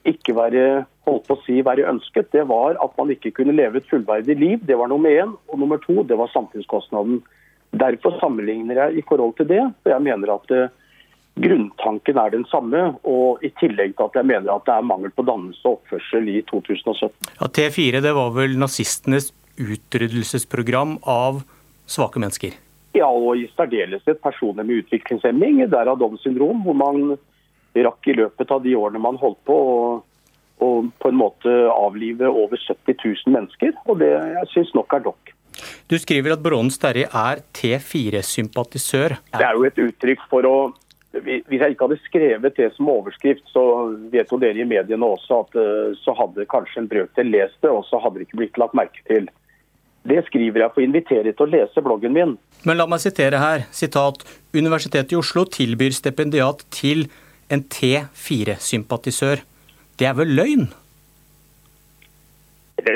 [0.10, 0.64] ikke være
[1.08, 4.38] holdt på å si være ønsket, det var at man ikke kunne leve et fullverdig
[4.40, 4.62] liv.
[4.68, 5.34] Det var nummer én.
[5.52, 7.20] Og nummer to, det var samfunnskostnaden.
[7.74, 9.62] Derfor sammenligner jeg i forhold til det.
[9.84, 10.72] For jeg mener at uh,
[11.44, 12.86] grunntanken er den samme.
[13.04, 16.30] Og i tillegg til at jeg mener at det er mangel på dannelse og oppførsel
[16.32, 17.12] i 2017.
[17.42, 21.44] Ja, T4 det var vel nazistenes utryddelsesprogram av
[21.90, 22.56] svake mennesker?
[22.94, 25.66] Ja, og i særdeleshet personer med utviklingshemming.
[25.70, 27.16] Derav Downs syndrom, hvor man
[27.74, 29.58] rakk i løpet av de årene man holdt på.
[29.58, 30.13] og
[30.64, 33.76] og på en måte avlive over 70 000 mennesker.
[33.88, 35.34] Og det jeg syns nok er nok.
[35.90, 39.18] Du skriver at Brånen Sterri er T4-sympatisør.
[39.36, 40.56] Det er jo et uttrykk for å
[41.14, 43.62] Hvis jeg ikke hadde skrevet det som overskrift, så
[44.10, 47.70] vet jo dere i mediene også at eh, så hadde kanskje en brøkdel lest det,
[47.70, 49.28] og så hadde det ikke blitt lagt merke til.
[50.10, 52.34] Det skriver jeg for å invitere til å lese bloggen min.
[52.66, 53.68] Men la meg sitere her.
[53.70, 54.26] Sitat.
[54.58, 57.06] Universitetet i Oslo tilbyr stipendiat til
[57.54, 59.46] en T4-sympatisør.
[60.00, 60.70] Det er vel løgn?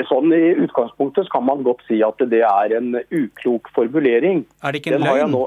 [0.08, 4.42] Sånn I utgangspunktet kan man godt si at det er en uklok formulering.
[4.60, 5.36] Er det ikke en den har, løgn?
[5.36, 5.44] nå,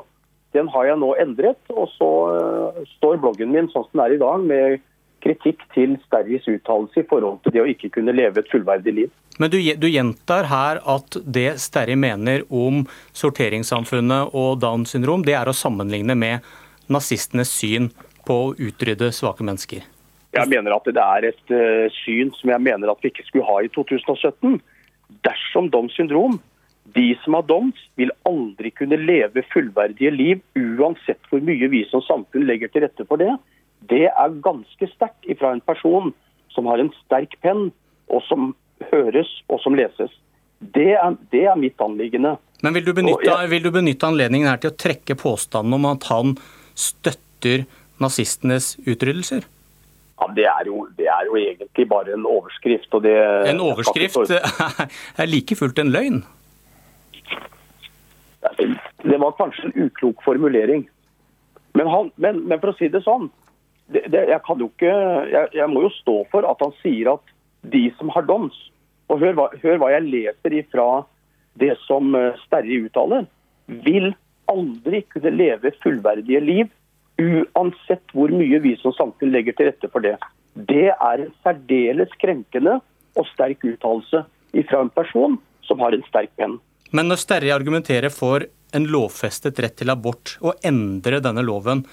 [0.58, 4.16] den har jeg nå endret, og så uh, står bloggen min sånn som den er
[4.16, 4.82] i dag, med
[5.22, 9.12] kritikk til Sterris uttalelse i forhold til det å ikke kunne leve et fullverdig liv.
[9.38, 12.84] Men du, du gjentar her at det Sterri mener om
[13.18, 16.47] sorteringssamfunnet og Downs syndrom, det er å sammenligne med
[16.91, 17.91] nazistenes syn
[18.26, 19.86] på å utrydde svake mennesker.
[20.32, 23.47] Jeg mener at det er et uh, syn som jeg mener at vi ikke skulle
[23.49, 24.61] ha i 2017.
[25.27, 26.39] Dersom Downs syndrom,
[26.95, 32.03] de som har Downs, vil aldri kunne leve fullverdige liv, uansett hvor mye vi som
[32.05, 33.34] samfunn legger til rette for det.
[33.91, 36.13] Det er ganske sterkt ifra en person
[36.55, 37.69] som har en sterk penn,
[38.11, 38.51] og som
[38.91, 40.11] høres og som leses.
[40.61, 42.36] Det er, det er mitt anliggende.
[42.61, 46.05] Men vil du, benytte, vil du benytte anledningen her til å trekke påstanden om at
[46.11, 46.36] han
[46.77, 47.65] støtter
[48.01, 49.47] nazistenes utryddelser?
[50.22, 52.93] Ja, det er, jo, det er jo egentlig bare en overskrift.
[53.01, 53.13] Det,
[53.49, 54.30] En overskrift
[55.22, 56.22] er like fullt en løgn?
[59.01, 60.86] Det var kanskje en uklok formulering.
[61.74, 63.32] Men, han, men, men for å si det sånn,
[63.91, 64.91] det, jeg, kan jo ikke,
[65.32, 67.34] jeg, jeg, må jo stå for at han sier at
[67.74, 68.55] de som har doms
[69.11, 70.86] Og hør hva, hør hva jeg leser ifra
[71.59, 73.26] det som eh, Sterri uttaler.
[73.84, 74.13] Vil
[74.51, 76.69] aldri kunne leve fullverdige liv,
[77.22, 80.17] uansett hvor mye vi som samfunn legger til rette for det.
[80.53, 82.80] Det er en særdeles krenkende
[83.19, 84.24] og sterk uttalelse
[84.69, 86.57] fra en person som har en sterk penn.
[86.91, 88.43] Men når Sterri argumenterer for
[88.76, 91.86] en lovfestet rett til abort og endre denne loven,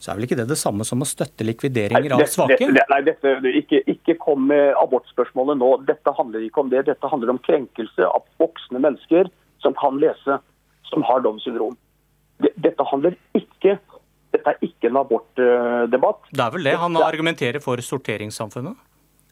[0.00, 2.56] så er vel ikke det det samme som å støtte likvideringer av svake?
[2.56, 5.74] Dette, nei, dette, ikke, ikke kom med abortspørsmålet nå.
[5.88, 6.86] Dette handler ikke om det.
[6.88, 9.28] Dette handler om krenkelse av voksne mennesker
[9.60, 10.38] som kan lese,
[10.88, 11.76] som har Downs syndrom.
[12.40, 13.76] Dette handler ikke
[14.30, 14.98] dette er ikke en
[15.90, 16.30] abortdebatt.
[16.30, 16.76] Det er vel det?
[16.78, 18.76] Han argumenterer for sorteringssamfunnet?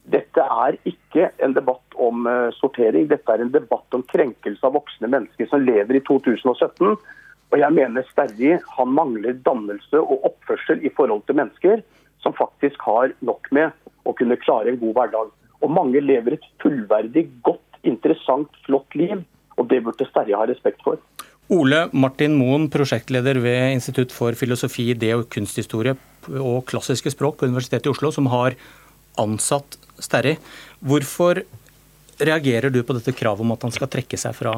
[0.09, 3.09] Dette er ikke en debatt om uh, sortering.
[3.09, 6.96] Dette er en debatt om krenkelse av voksne mennesker som lever i 2017.
[7.48, 11.82] Og jeg mener Sterri han mangler dannelse og oppførsel i forhold til mennesker
[12.22, 13.72] som faktisk har nok med
[14.09, 15.30] å kunne klare en god hverdag.
[15.62, 19.22] Og mange lever et fullverdig, godt, interessant, flott liv.
[19.59, 21.00] Og det burde Sterri ha respekt for.
[21.52, 25.96] Ole Martin Moen, prosjektleder ved Institutt for filosofi, idé og kunsthistorie
[26.37, 28.57] og klassiske språk på Universitetet i Oslo, som har
[29.18, 30.37] ansatt Sterri.
[30.85, 31.43] Hvorfor
[32.18, 34.55] reagerer du på dette kravet om at han skal trekke seg fra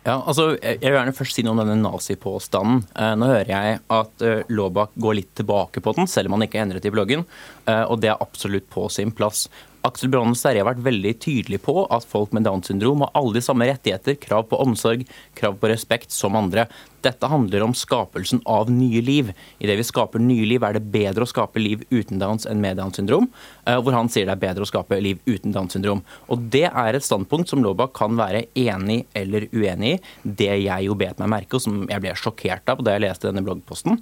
[0.00, 2.84] ja, altså, Jeg vil gjerne først si noe om denne nazipåstanden.
[2.94, 6.46] Eh, nå hører jeg at eh, Laabak går litt tilbake på den, selv om han
[6.46, 7.26] ikke endret i bloggen.
[7.68, 9.44] Eh, og det er absolutt på sin plass.
[9.82, 13.38] Aksel Brannen Sterri har vært veldig tydelig på at folk med Downs syndrom har alle
[13.38, 15.06] de samme rettigheter, krav på omsorg,
[15.38, 16.66] krav på respekt som andre.
[17.00, 19.30] Dette handler om skapelsen av nye liv.
[19.56, 22.76] Idet vi skaper nye liv, er det bedre å skape liv uten Downs enn med
[22.76, 23.30] Downs syndrom.
[23.64, 26.04] Hvor han sier det er bedre å skape liv uten Downs syndrom.
[26.28, 30.00] Og Det er et standpunkt som Laabak kan være enig eller uenig i.
[30.24, 33.30] Det jeg jo bet meg merke, og som jeg ble sjokkert av da jeg leste
[33.30, 33.96] denne bloggposten,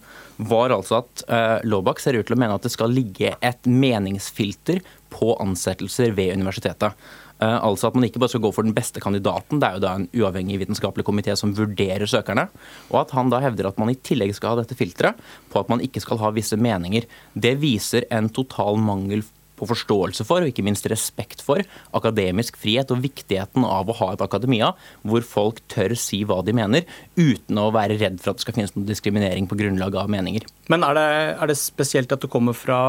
[0.51, 3.70] var altså at uh, Laabak ser ut til å mene at det skal ligge et
[3.70, 4.83] meningsfilter
[5.13, 6.97] på ansettelser ved universitetet.
[7.39, 9.83] Uh, altså at man ikke bare skal gå for den beste kandidaten, det er jo
[9.85, 12.49] da en uavhengig vitenskapelig komité som vurderer søkerne,
[12.91, 15.21] og at han da hevder at man i tillegg skal ha dette filteret
[15.53, 17.07] på at man ikke skal ha visse meninger.
[17.39, 19.23] Det viser en total mangel
[19.59, 21.63] på forståelse for, og ikke minst respekt for,
[21.97, 24.73] akademisk frihet og viktigheten av å ha et akademia
[25.07, 26.87] hvor folk tør si hva de mener,
[27.19, 30.47] uten å være redd for at det skal finnes noen diskriminering på grunnlag av meninger.
[30.73, 32.81] Men er det, er det spesielt at det kommer fra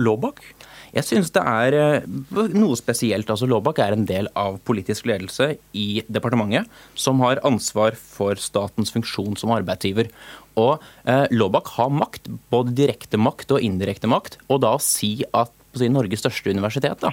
[0.00, 0.42] Laabak?
[0.94, 2.04] Jeg synes det er
[2.54, 3.30] noe spesielt.
[3.30, 8.94] altså Laabak er en del av politisk ledelse i departementet, som har ansvar for statens
[8.94, 10.12] funksjon som arbeidsgiver.
[10.60, 10.78] Og
[11.10, 14.38] eh, Laabak har makt, både direkte makt og indirekte makt.
[14.46, 17.10] Og da å si at si, Norges største universitet da,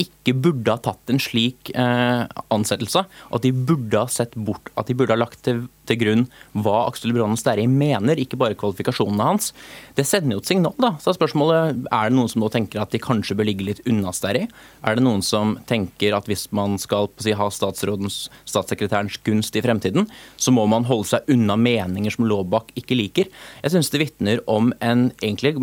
[0.00, 3.04] ikke burde ha tatt en slik eh, ansettelse.
[3.06, 6.24] At de burde ha sett bort, at de burde ha lagt til, til grunn
[6.64, 9.52] hva Aksel Bronnen Sterri mener, ikke bare kvalifikasjonene hans.
[9.94, 10.94] Det sender jo et signal, da.
[11.02, 13.84] Så er spørsmålet er det noen som nå tenker at de kanskje bør ligge litt
[13.90, 14.48] unna Sterri?
[14.82, 19.62] Er det noen som tenker at hvis man skal si, ha statsrådens, statssekretærens gunst i
[19.64, 23.30] fremtiden, så må man holde seg unna meninger som Laabak ikke liker?
[23.62, 25.54] Jeg synes det vitner om en egentlig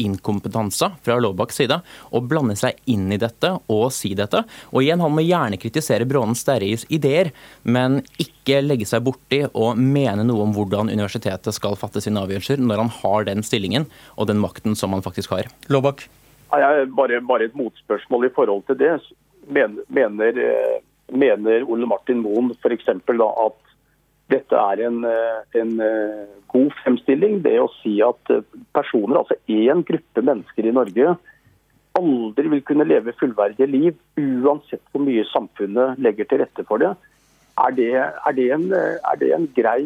[0.00, 1.80] inkompetanse fra Laabaks side
[2.14, 3.56] å blande seg inn i dette.
[3.66, 4.42] og å si dette.
[4.72, 9.78] Og igjen, Han må gjerne kritisere Brånen Sterris ideer, men ikke legge seg borti og
[9.78, 14.28] mene noe om hvordan universitetet skal fatte sine avgjørelser, når han har den stillingen og
[14.30, 15.50] den makten som han faktisk har.
[15.68, 16.06] Låbakk?
[16.50, 18.94] Bare, bare, et motspørsmål i forhold til det.
[19.50, 20.38] Mener, mener
[21.12, 22.88] mener Ole Martin Moen f.eks.
[22.88, 23.58] at
[24.30, 25.02] dette er en,
[25.58, 25.72] en,
[26.50, 27.40] god fremstilling.
[27.42, 28.30] Det å si at
[28.76, 31.16] personer, altså én gruppe mennesker i Norge,
[32.00, 36.94] aldri vil kunne leve fullverdige liv, uansett hvor mye samfunnet legger til rette for det.
[37.60, 39.82] Er det, er det, en, er det en, grei,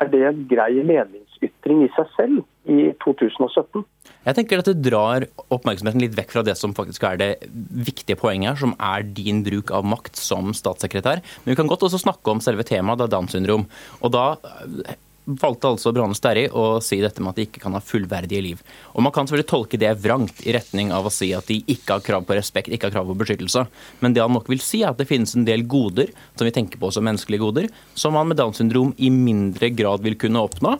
[0.00, 3.84] er det en grei meningsytring i seg selv i 2017?
[4.22, 8.18] Jeg tenker at Det drar oppmerksomheten litt vekk fra det som faktisk er det viktige
[8.18, 11.22] poenget her, som er din bruk av makt som statssekretær.
[11.42, 13.66] Men vi kan godt også snakke om selve temaet, da Downs syndrom.
[14.00, 14.26] Og da
[15.24, 18.62] valgte altså Brane Sterri å si dette med at de ikke kan ha fullverdige liv.
[18.96, 21.98] Og Man kan selvfølgelig tolke det vrangt i retning av å si at de ikke
[21.98, 23.66] har krav på respekt, ikke har krav på beskyttelse.
[24.02, 26.54] Men det han nok vil si, er at det finnes en del goder som vi
[26.54, 30.42] tenker på som menneskelige goder, som man med Downs syndrom i mindre grad vil kunne
[30.42, 30.76] oppnå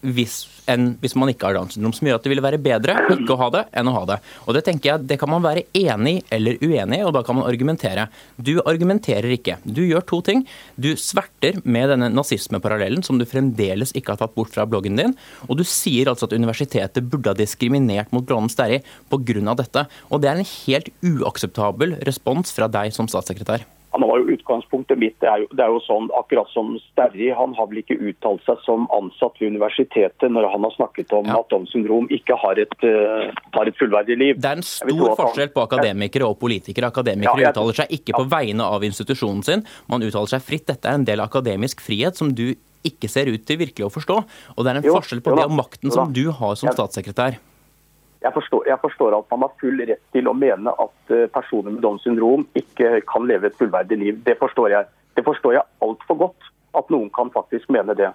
[0.00, 2.96] hvis en, hvis man ikke har Downs syndrom, som gjør at det ville være bedre
[3.14, 4.18] ikke å ha det enn å ha det.
[4.46, 7.38] Og Det tenker jeg, det kan man være enig eller uenig i, og da kan
[7.38, 8.08] man argumentere.
[8.36, 9.58] Du argumenterer ikke.
[9.64, 10.44] Du gjør to ting.
[10.76, 15.16] Du sverter med denne nazismeparallellen som du fremdeles ikke har tatt bort fra bloggen din,
[15.48, 19.54] og du sier altså at universitetet burde ha diskriminert mot Brånen Sterri pga.
[19.56, 19.86] dette.
[20.10, 23.66] Og det er en helt uakseptabel respons fra deg som statssekretær.
[23.90, 25.16] Han var jo utgangspunktet mitt.
[25.22, 28.44] Det er jo, det er jo sånn, akkurat som Sterri, han har vel ikke uttalt
[28.46, 31.40] seg som ansatt ved universitetet når han har snakket om ja.
[31.40, 34.38] at Downs syndrom ikke har et, uh, har et, fullverdig liv.
[34.38, 36.92] Det er en stor forskjell på akademikere og politikere.
[36.94, 40.68] Akademikere ja, jeg, uttaler seg ikke på vegne av institusjonen sin, man uttaler seg fritt.
[40.70, 42.52] Dette er en del av akademisk frihet som du
[42.86, 44.22] ikke ser ut til virkelig å forstå.
[44.56, 47.40] Og det er en jo, forskjell på det og makten som du har som statssekretær.
[48.20, 51.72] Jeg forstår, jeg forstår, at man har full rett til å mene at eh, personer
[51.72, 54.18] med Downs syndrom ikke kan leve et fullverdig liv.
[54.26, 54.90] Det forstår jeg.
[55.16, 58.10] Det forstår jeg altfor godt, at noen kan faktisk mene det.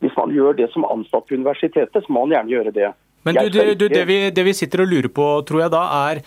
[0.00, 2.92] Hvis man gjør det som ansatt på universitetet, så må man gjerne gjøre det.
[3.26, 6.22] Men du, du, det, vi, det, vi, sitter og lurer på, tror jeg da, er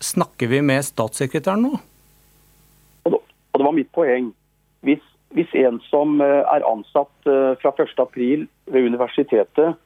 [0.00, 1.74] snakker vi med statssekretæren nå?
[3.04, 4.30] Og det, og det var mitt poeng.
[4.86, 5.02] Hvis,
[5.36, 9.76] hvis en som eh, er ansatt eh, fra 1.4 ved universitetet,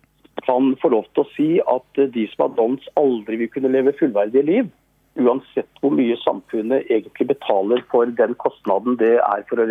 [0.43, 3.95] kan få lov til å si at de som har downs aldri vil kunne leve
[3.99, 4.73] fullverdige liv,
[5.21, 9.69] uansett hvor mye samfunnet egentlig betaler for den kostnaden det er for å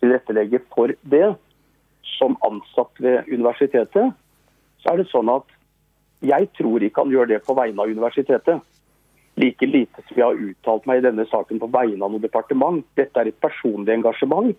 [0.00, 1.34] tilrettelegge for det,
[2.16, 4.14] som ansatt ved universitetet,
[4.82, 5.48] så er det sånn at
[6.24, 8.62] jeg tror ikke han gjør det på vegne av universitetet.
[9.36, 12.86] Like lite som jeg har uttalt meg i denne saken på vegne av noe departement.
[12.96, 14.54] Dette er et personlig engasjement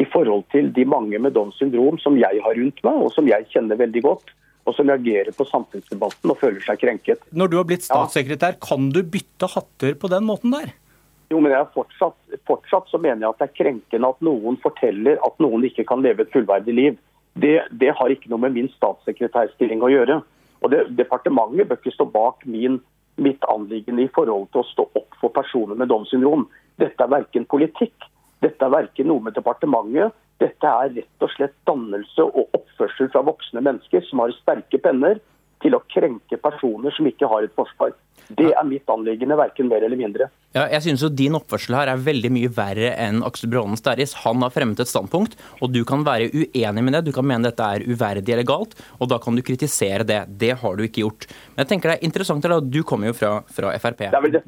[0.00, 3.28] i forhold til de mange med Downs syndrom som jeg har rundt meg, og som
[3.28, 4.32] jeg kjenner veldig godt
[4.64, 7.24] og som reagerer på samfunnsdebatten og føler seg krenket.
[7.36, 10.72] Når du har blitt statssekretær, kan du bytte hatter på den måten der?
[11.32, 12.16] Jo, men jeg fortsatt,
[12.48, 16.04] fortsatt, så mener jeg at det er krenkende at noen forteller at noen ikke kan
[16.04, 16.98] leve et fullverdig liv.
[17.40, 20.20] Det, det har ikke noe med min statssekretærstilling å gjøre.
[20.62, 22.78] Og det, Departementet bør ikke stå bak min,
[23.20, 26.46] mitt anliggende i forhold til å stå opp for personer med Downs syndrom.
[26.80, 28.08] Dette er verken politikk,
[28.44, 30.14] dette er verken noe med departementet,
[30.44, 35.20] dette er rett og slett dannelse og oppførsel fra voksne mennesker som har sterke penner
[35.64, 37.94] til å krenke personer som ikke har et forsvar.
[38.28, 40.30] Det er mitt anliggende, verken mer eller mindre.
[40.54, 44.12] Ja, jeg synes jo Din oppførsel her er veldig mye verre enn Aksel Brånen Sterris.
[44.22, 47.00] Han har fremmet et standpunkt, og du kan være uenig med det.
[47.08, 50.20] Du kan mene dette er uverdig eller galt, og da kan du kritisere det.
[50.40, 51.26] Det har du ikke gjort.
[51.54, 52.62] Men jeg tenker det er interessant, eller?
[52.62, 54.04] Du kommer jo fra, fra Frp.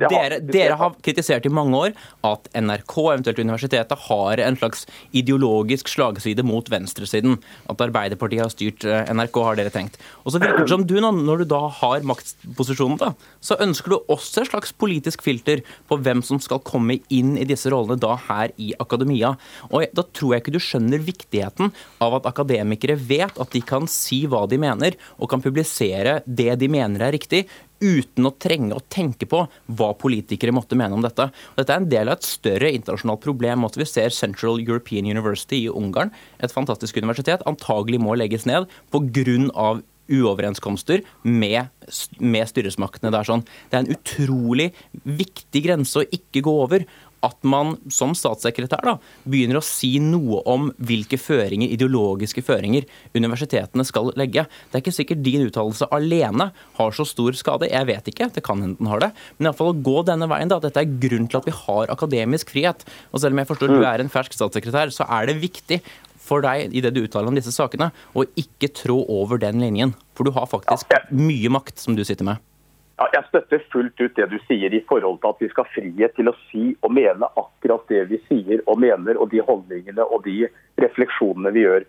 [0.07, 1.99] Dere, dere, har kritisert i mange år
[2.31, 7.41] at NRK, eventuelt universitetet, har en slags ideologisk slagside mot venstresiden.
[7.67, 9.99] At Arbeiderpartiet har styrt eh, NRK, har dere tenkt.
[10.23, 13.13] Og så virker det som du, når du da har maktposisjonen, da,
[13.43, 17.47] så ønsker du også et slags politisk filter på hvem som skal komme inn i
[17.49, 19.35] disse rollene da her i akademia.
[19.71, 23.87] Og Da tror jeg ikke du skjønner viktigheten av at akademikere vet at de kan
[23.91, 27.47] si hva de mener, og kan publisere det de mener er riktig,
[27.81, 29.43] uten å trenge å tenke på
[29.77, 31.29] hva politikere måtte mene om dette.
[31.59, 33.67] Dette er en del av et større internasjonalt problem.
[33.69, 38.71] At vi ser Central European University i Ungarn, et fantastisk universitet, antagelig må legges ned
[38.95, 39.83] pga
[40.13, 41.73] uoverenskomster med,
[42.21, 43.13] med styresmaktene.
[43.13, 43.45] Det er, sånn.
[43.71, 44.71] det er en utrolig
[45.03, 46.87] viktig grense å ikke gå over
[47.25, 48.95] at man som statssekretær da,
[49.27, 52.87] begynner å si noe om hvilke føringer, ideologiske føringer
[53.17, 54.47] universitetene skal legge.
[54.69, 57.71] Det er ikke sikkert din uttalelse alene har så stor skade.
[57.73, 59.11] Jeg vet ikke, det kan hende den har det.
[59.39, 61.95] Men iallfall å gå denne veien, da, at dette er grunnen til at vi har
[61.95, 62.87] akademisk frihet.
[63.13, 65.81] Og selv om jeg forstår at du er en fersk statssekretær, så er det viktig
[66.27, 69.95] for deg i det du uttaler om disse sakene, å ikke trå over den linjen.
[70.19, 72.43] For du har faktisk ja, jeg, mye makt som du sitter med.
[72.97, 75.73] Ja, jeg støtter fullt ut det du sier i forhold til at vi skal ha
[75.75, 80.07] frihet til å si og mene akkurat det vi sier og mener, og de holdningene
[80.07, 80.47] og de
[80.81, 81.85] refleksjonene vi gjør.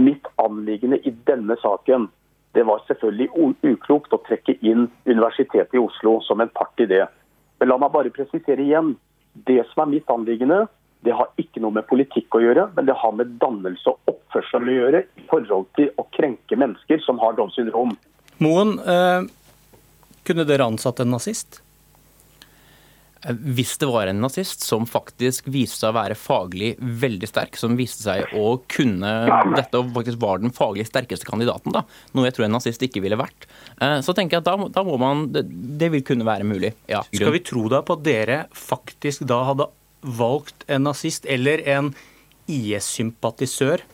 [0.00, 2.10] Mitt anliggende i denne saken
[2.52, 7.06] det var selvfølgelig uklokt å trekke inn Universitetet i Oslo som en part i det.
[7.60, 8.92] Men la meg bare presisere igjen.
[9.48, 10.66] Det som er mitt anliggende,
[11.02, 14.70] det har ikke noe med politikk å gjøre, men det har med dannelse og oppførsel
[14.70, 17.96] å gjøre i forhold til å krenke mennesker som har Downs syndrom.
[18.42, 19.26] Moen, eh,
[20.22, 21.60] kunne dere ansatt en nazist?
[23.22, 27.58] Eh, hvis det var en nazist som faktisk viste seg å være faglig veldig sterk,
[27.58, 29.12] som viste seg å kunne
[29.56, 31.84] dette og faktisk var den faglig sterkeste kandidaten, da,
[32.14, 33.46] noe jeg tror en nazist ikke ville vært,
[33.80, 36.74] eh, så tenker jeg at da, da må man det, det, vil kunne være mulig.
[36.90, 39.70] Ja, Skal vi tro da på at dere faktisk da hadde
[40.02, 41.92] valgt en nazist eller en
[42.50, 43.84] IS-sympatisør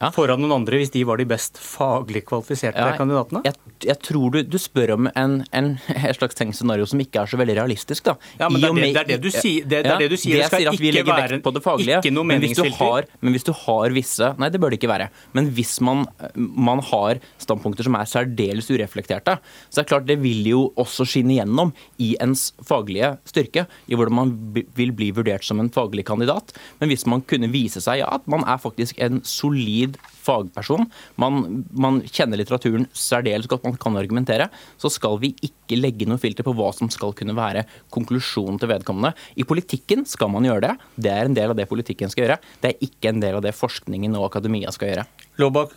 [0.00, 0.10] ja.
[0.14, 3.42] foran noen andre hvis de var de best faglig kvalifiserte ja, kandidatene?
[3.46, 7.22] Jeg, jeg, tror du, du spør om en, en, en slags tenkt scenario som ikke
[7.22, 8.04] er så veldig realistisk.
[8.08, 8.16] Da.
[8.40, 9.64] Ja, men det er det, det, er det, du sier.
[9.64, 10.42] Det, det, er det du sier.
[10.42, 12.28] Det, skal ikke være på det faglige, ikke noe.
[12.28, 15.08] Men, men hvis du har visse Nei, det bør det ikke være.
[15.36, 19.36] Men hvis man, man har standpunkter som er særdeles ureflekterte,
[19.68, 21.72] så er det klart det vil jo også skinne gjennom
[22.02, 24.34] i ens faglige styrke, i hvordan man
[24.76, 26.54] vil bli vurdert som en faglig kandidat.
[26.80, 29.83] Men hvis man kunne vise seg ja, at man er faktisk en solid
[30.24, 30.86] fagperson,
[31.20, 34.48] man, man kjenner litteraturen særdeles godt, man kan argumentere,
[34.80, 38.70] så skal vi ikke legge noe filter på hva som skal kunne være konklusjonen til
[38.72, 39.14] vedkommende.
[39.36, 40.74] I politikken skal man gjøre det.
[41.06, 42.38] Det er en del av det politikken skal gjøre.
[42.62, 45.08] Det er ikke en del av det forskningen og akademia skal gjøre.
[45.42, 45.74] Låbak,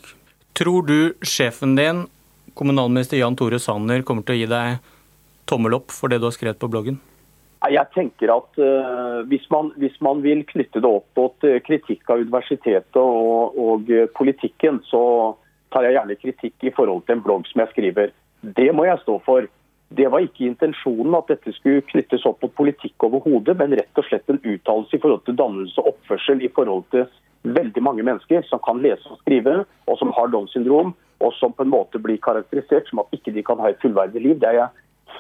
[0.57, 2.05] tror du sjefen din,
[2.57, 4.93] kommunalminister Jan Tore Sanner, kommer til å gi deg
[5.47, 6.99] tommel opp for det du har skrevet på bloggen?
[7.65, 12.09] Jeg tenker at uh, hvis, man, hvis, man, vil knytte det opp mot uh, kritikk
[12.13, 15.01] av universitetet og, og uh, politikken, så
[15.73, 18.13] tar jeg gjerne kritikk i forhold til en blogg som jeg skriver.
[18.57, 19.49] Det må jeg stå for.
[19.97, 24.05] Det var ikke intensjonen at dette skulle knyttes opp mot politikk overhodet, men rett og
[24.05, 27.07] slett en uttalelse i forhold til dannelse og oppførsel i forhold til
[27.47, 30.93] veldig mange mennesker som kan lese og skrive, og som har Downs syndrom,
[31.23, 34.21] og som på en måte blir karakterisert som at ikke de kan ha et fullverdig
[34.21, 34.35] liv.
[34.41, 34.69] Det er jeg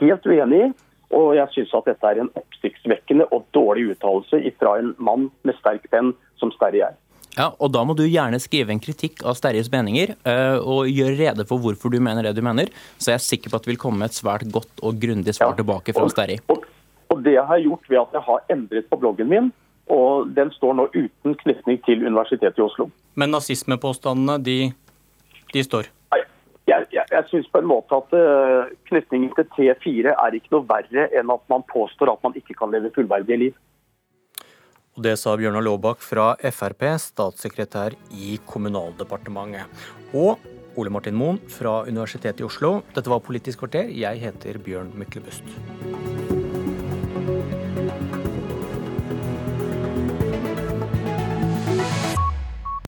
[0.01, 0.73] helt uenig i.
[1.15, 5.55] Og jeg syns at dette er en oppsiktsvekkende og dårlig uttalelse fra en mann med
[5.61, 6.97] sterk penn, som Sterri er.
[7.37, 11.17] Ja, og Da må du gjerne skrive en kritikk av Sterris meninger, uh, og gjøre
[11.19, 12.71] rede for hvorfor du mener det du mener.
[12.97, 15.53] Så jeg er sikker på at det vil komme et svært godt og grundig svar
[15.53, 16.39] ja, tilbake fra Sterri.
[16.49, 16.65] Og,
[17.11, 19.51] og, det jeg har gjort ved at jeg har endret på bloggen min,
[19.93, 22.89] og den står nå uten knytning til Universitetet i Oslo.
[23.15, 24.57] Men nazismepåstandene, de,
[25.53, 25.93] de står?
[26.67, 30.67] Jeg, jeg, jeg syns på en måte at uh, knytningen til T4 er ikke noe
[30.67, 33.55] verre enn at man påstår at man ikke kan leve fullverdige liv.
[34.97, 39.69] Og Det sa Bjørnar Laabak fra Frp, statssekretær i Kommunaldepartementet.
[40.17, 40.41] Og
[40.77, 42.81] Ole Martin Moen fra Universitetet i Oslo.
[42.95, 43.93] Dette var Politisk kvarter.
[43.93, 45.45] Jeg heter Bjørn Myklebust.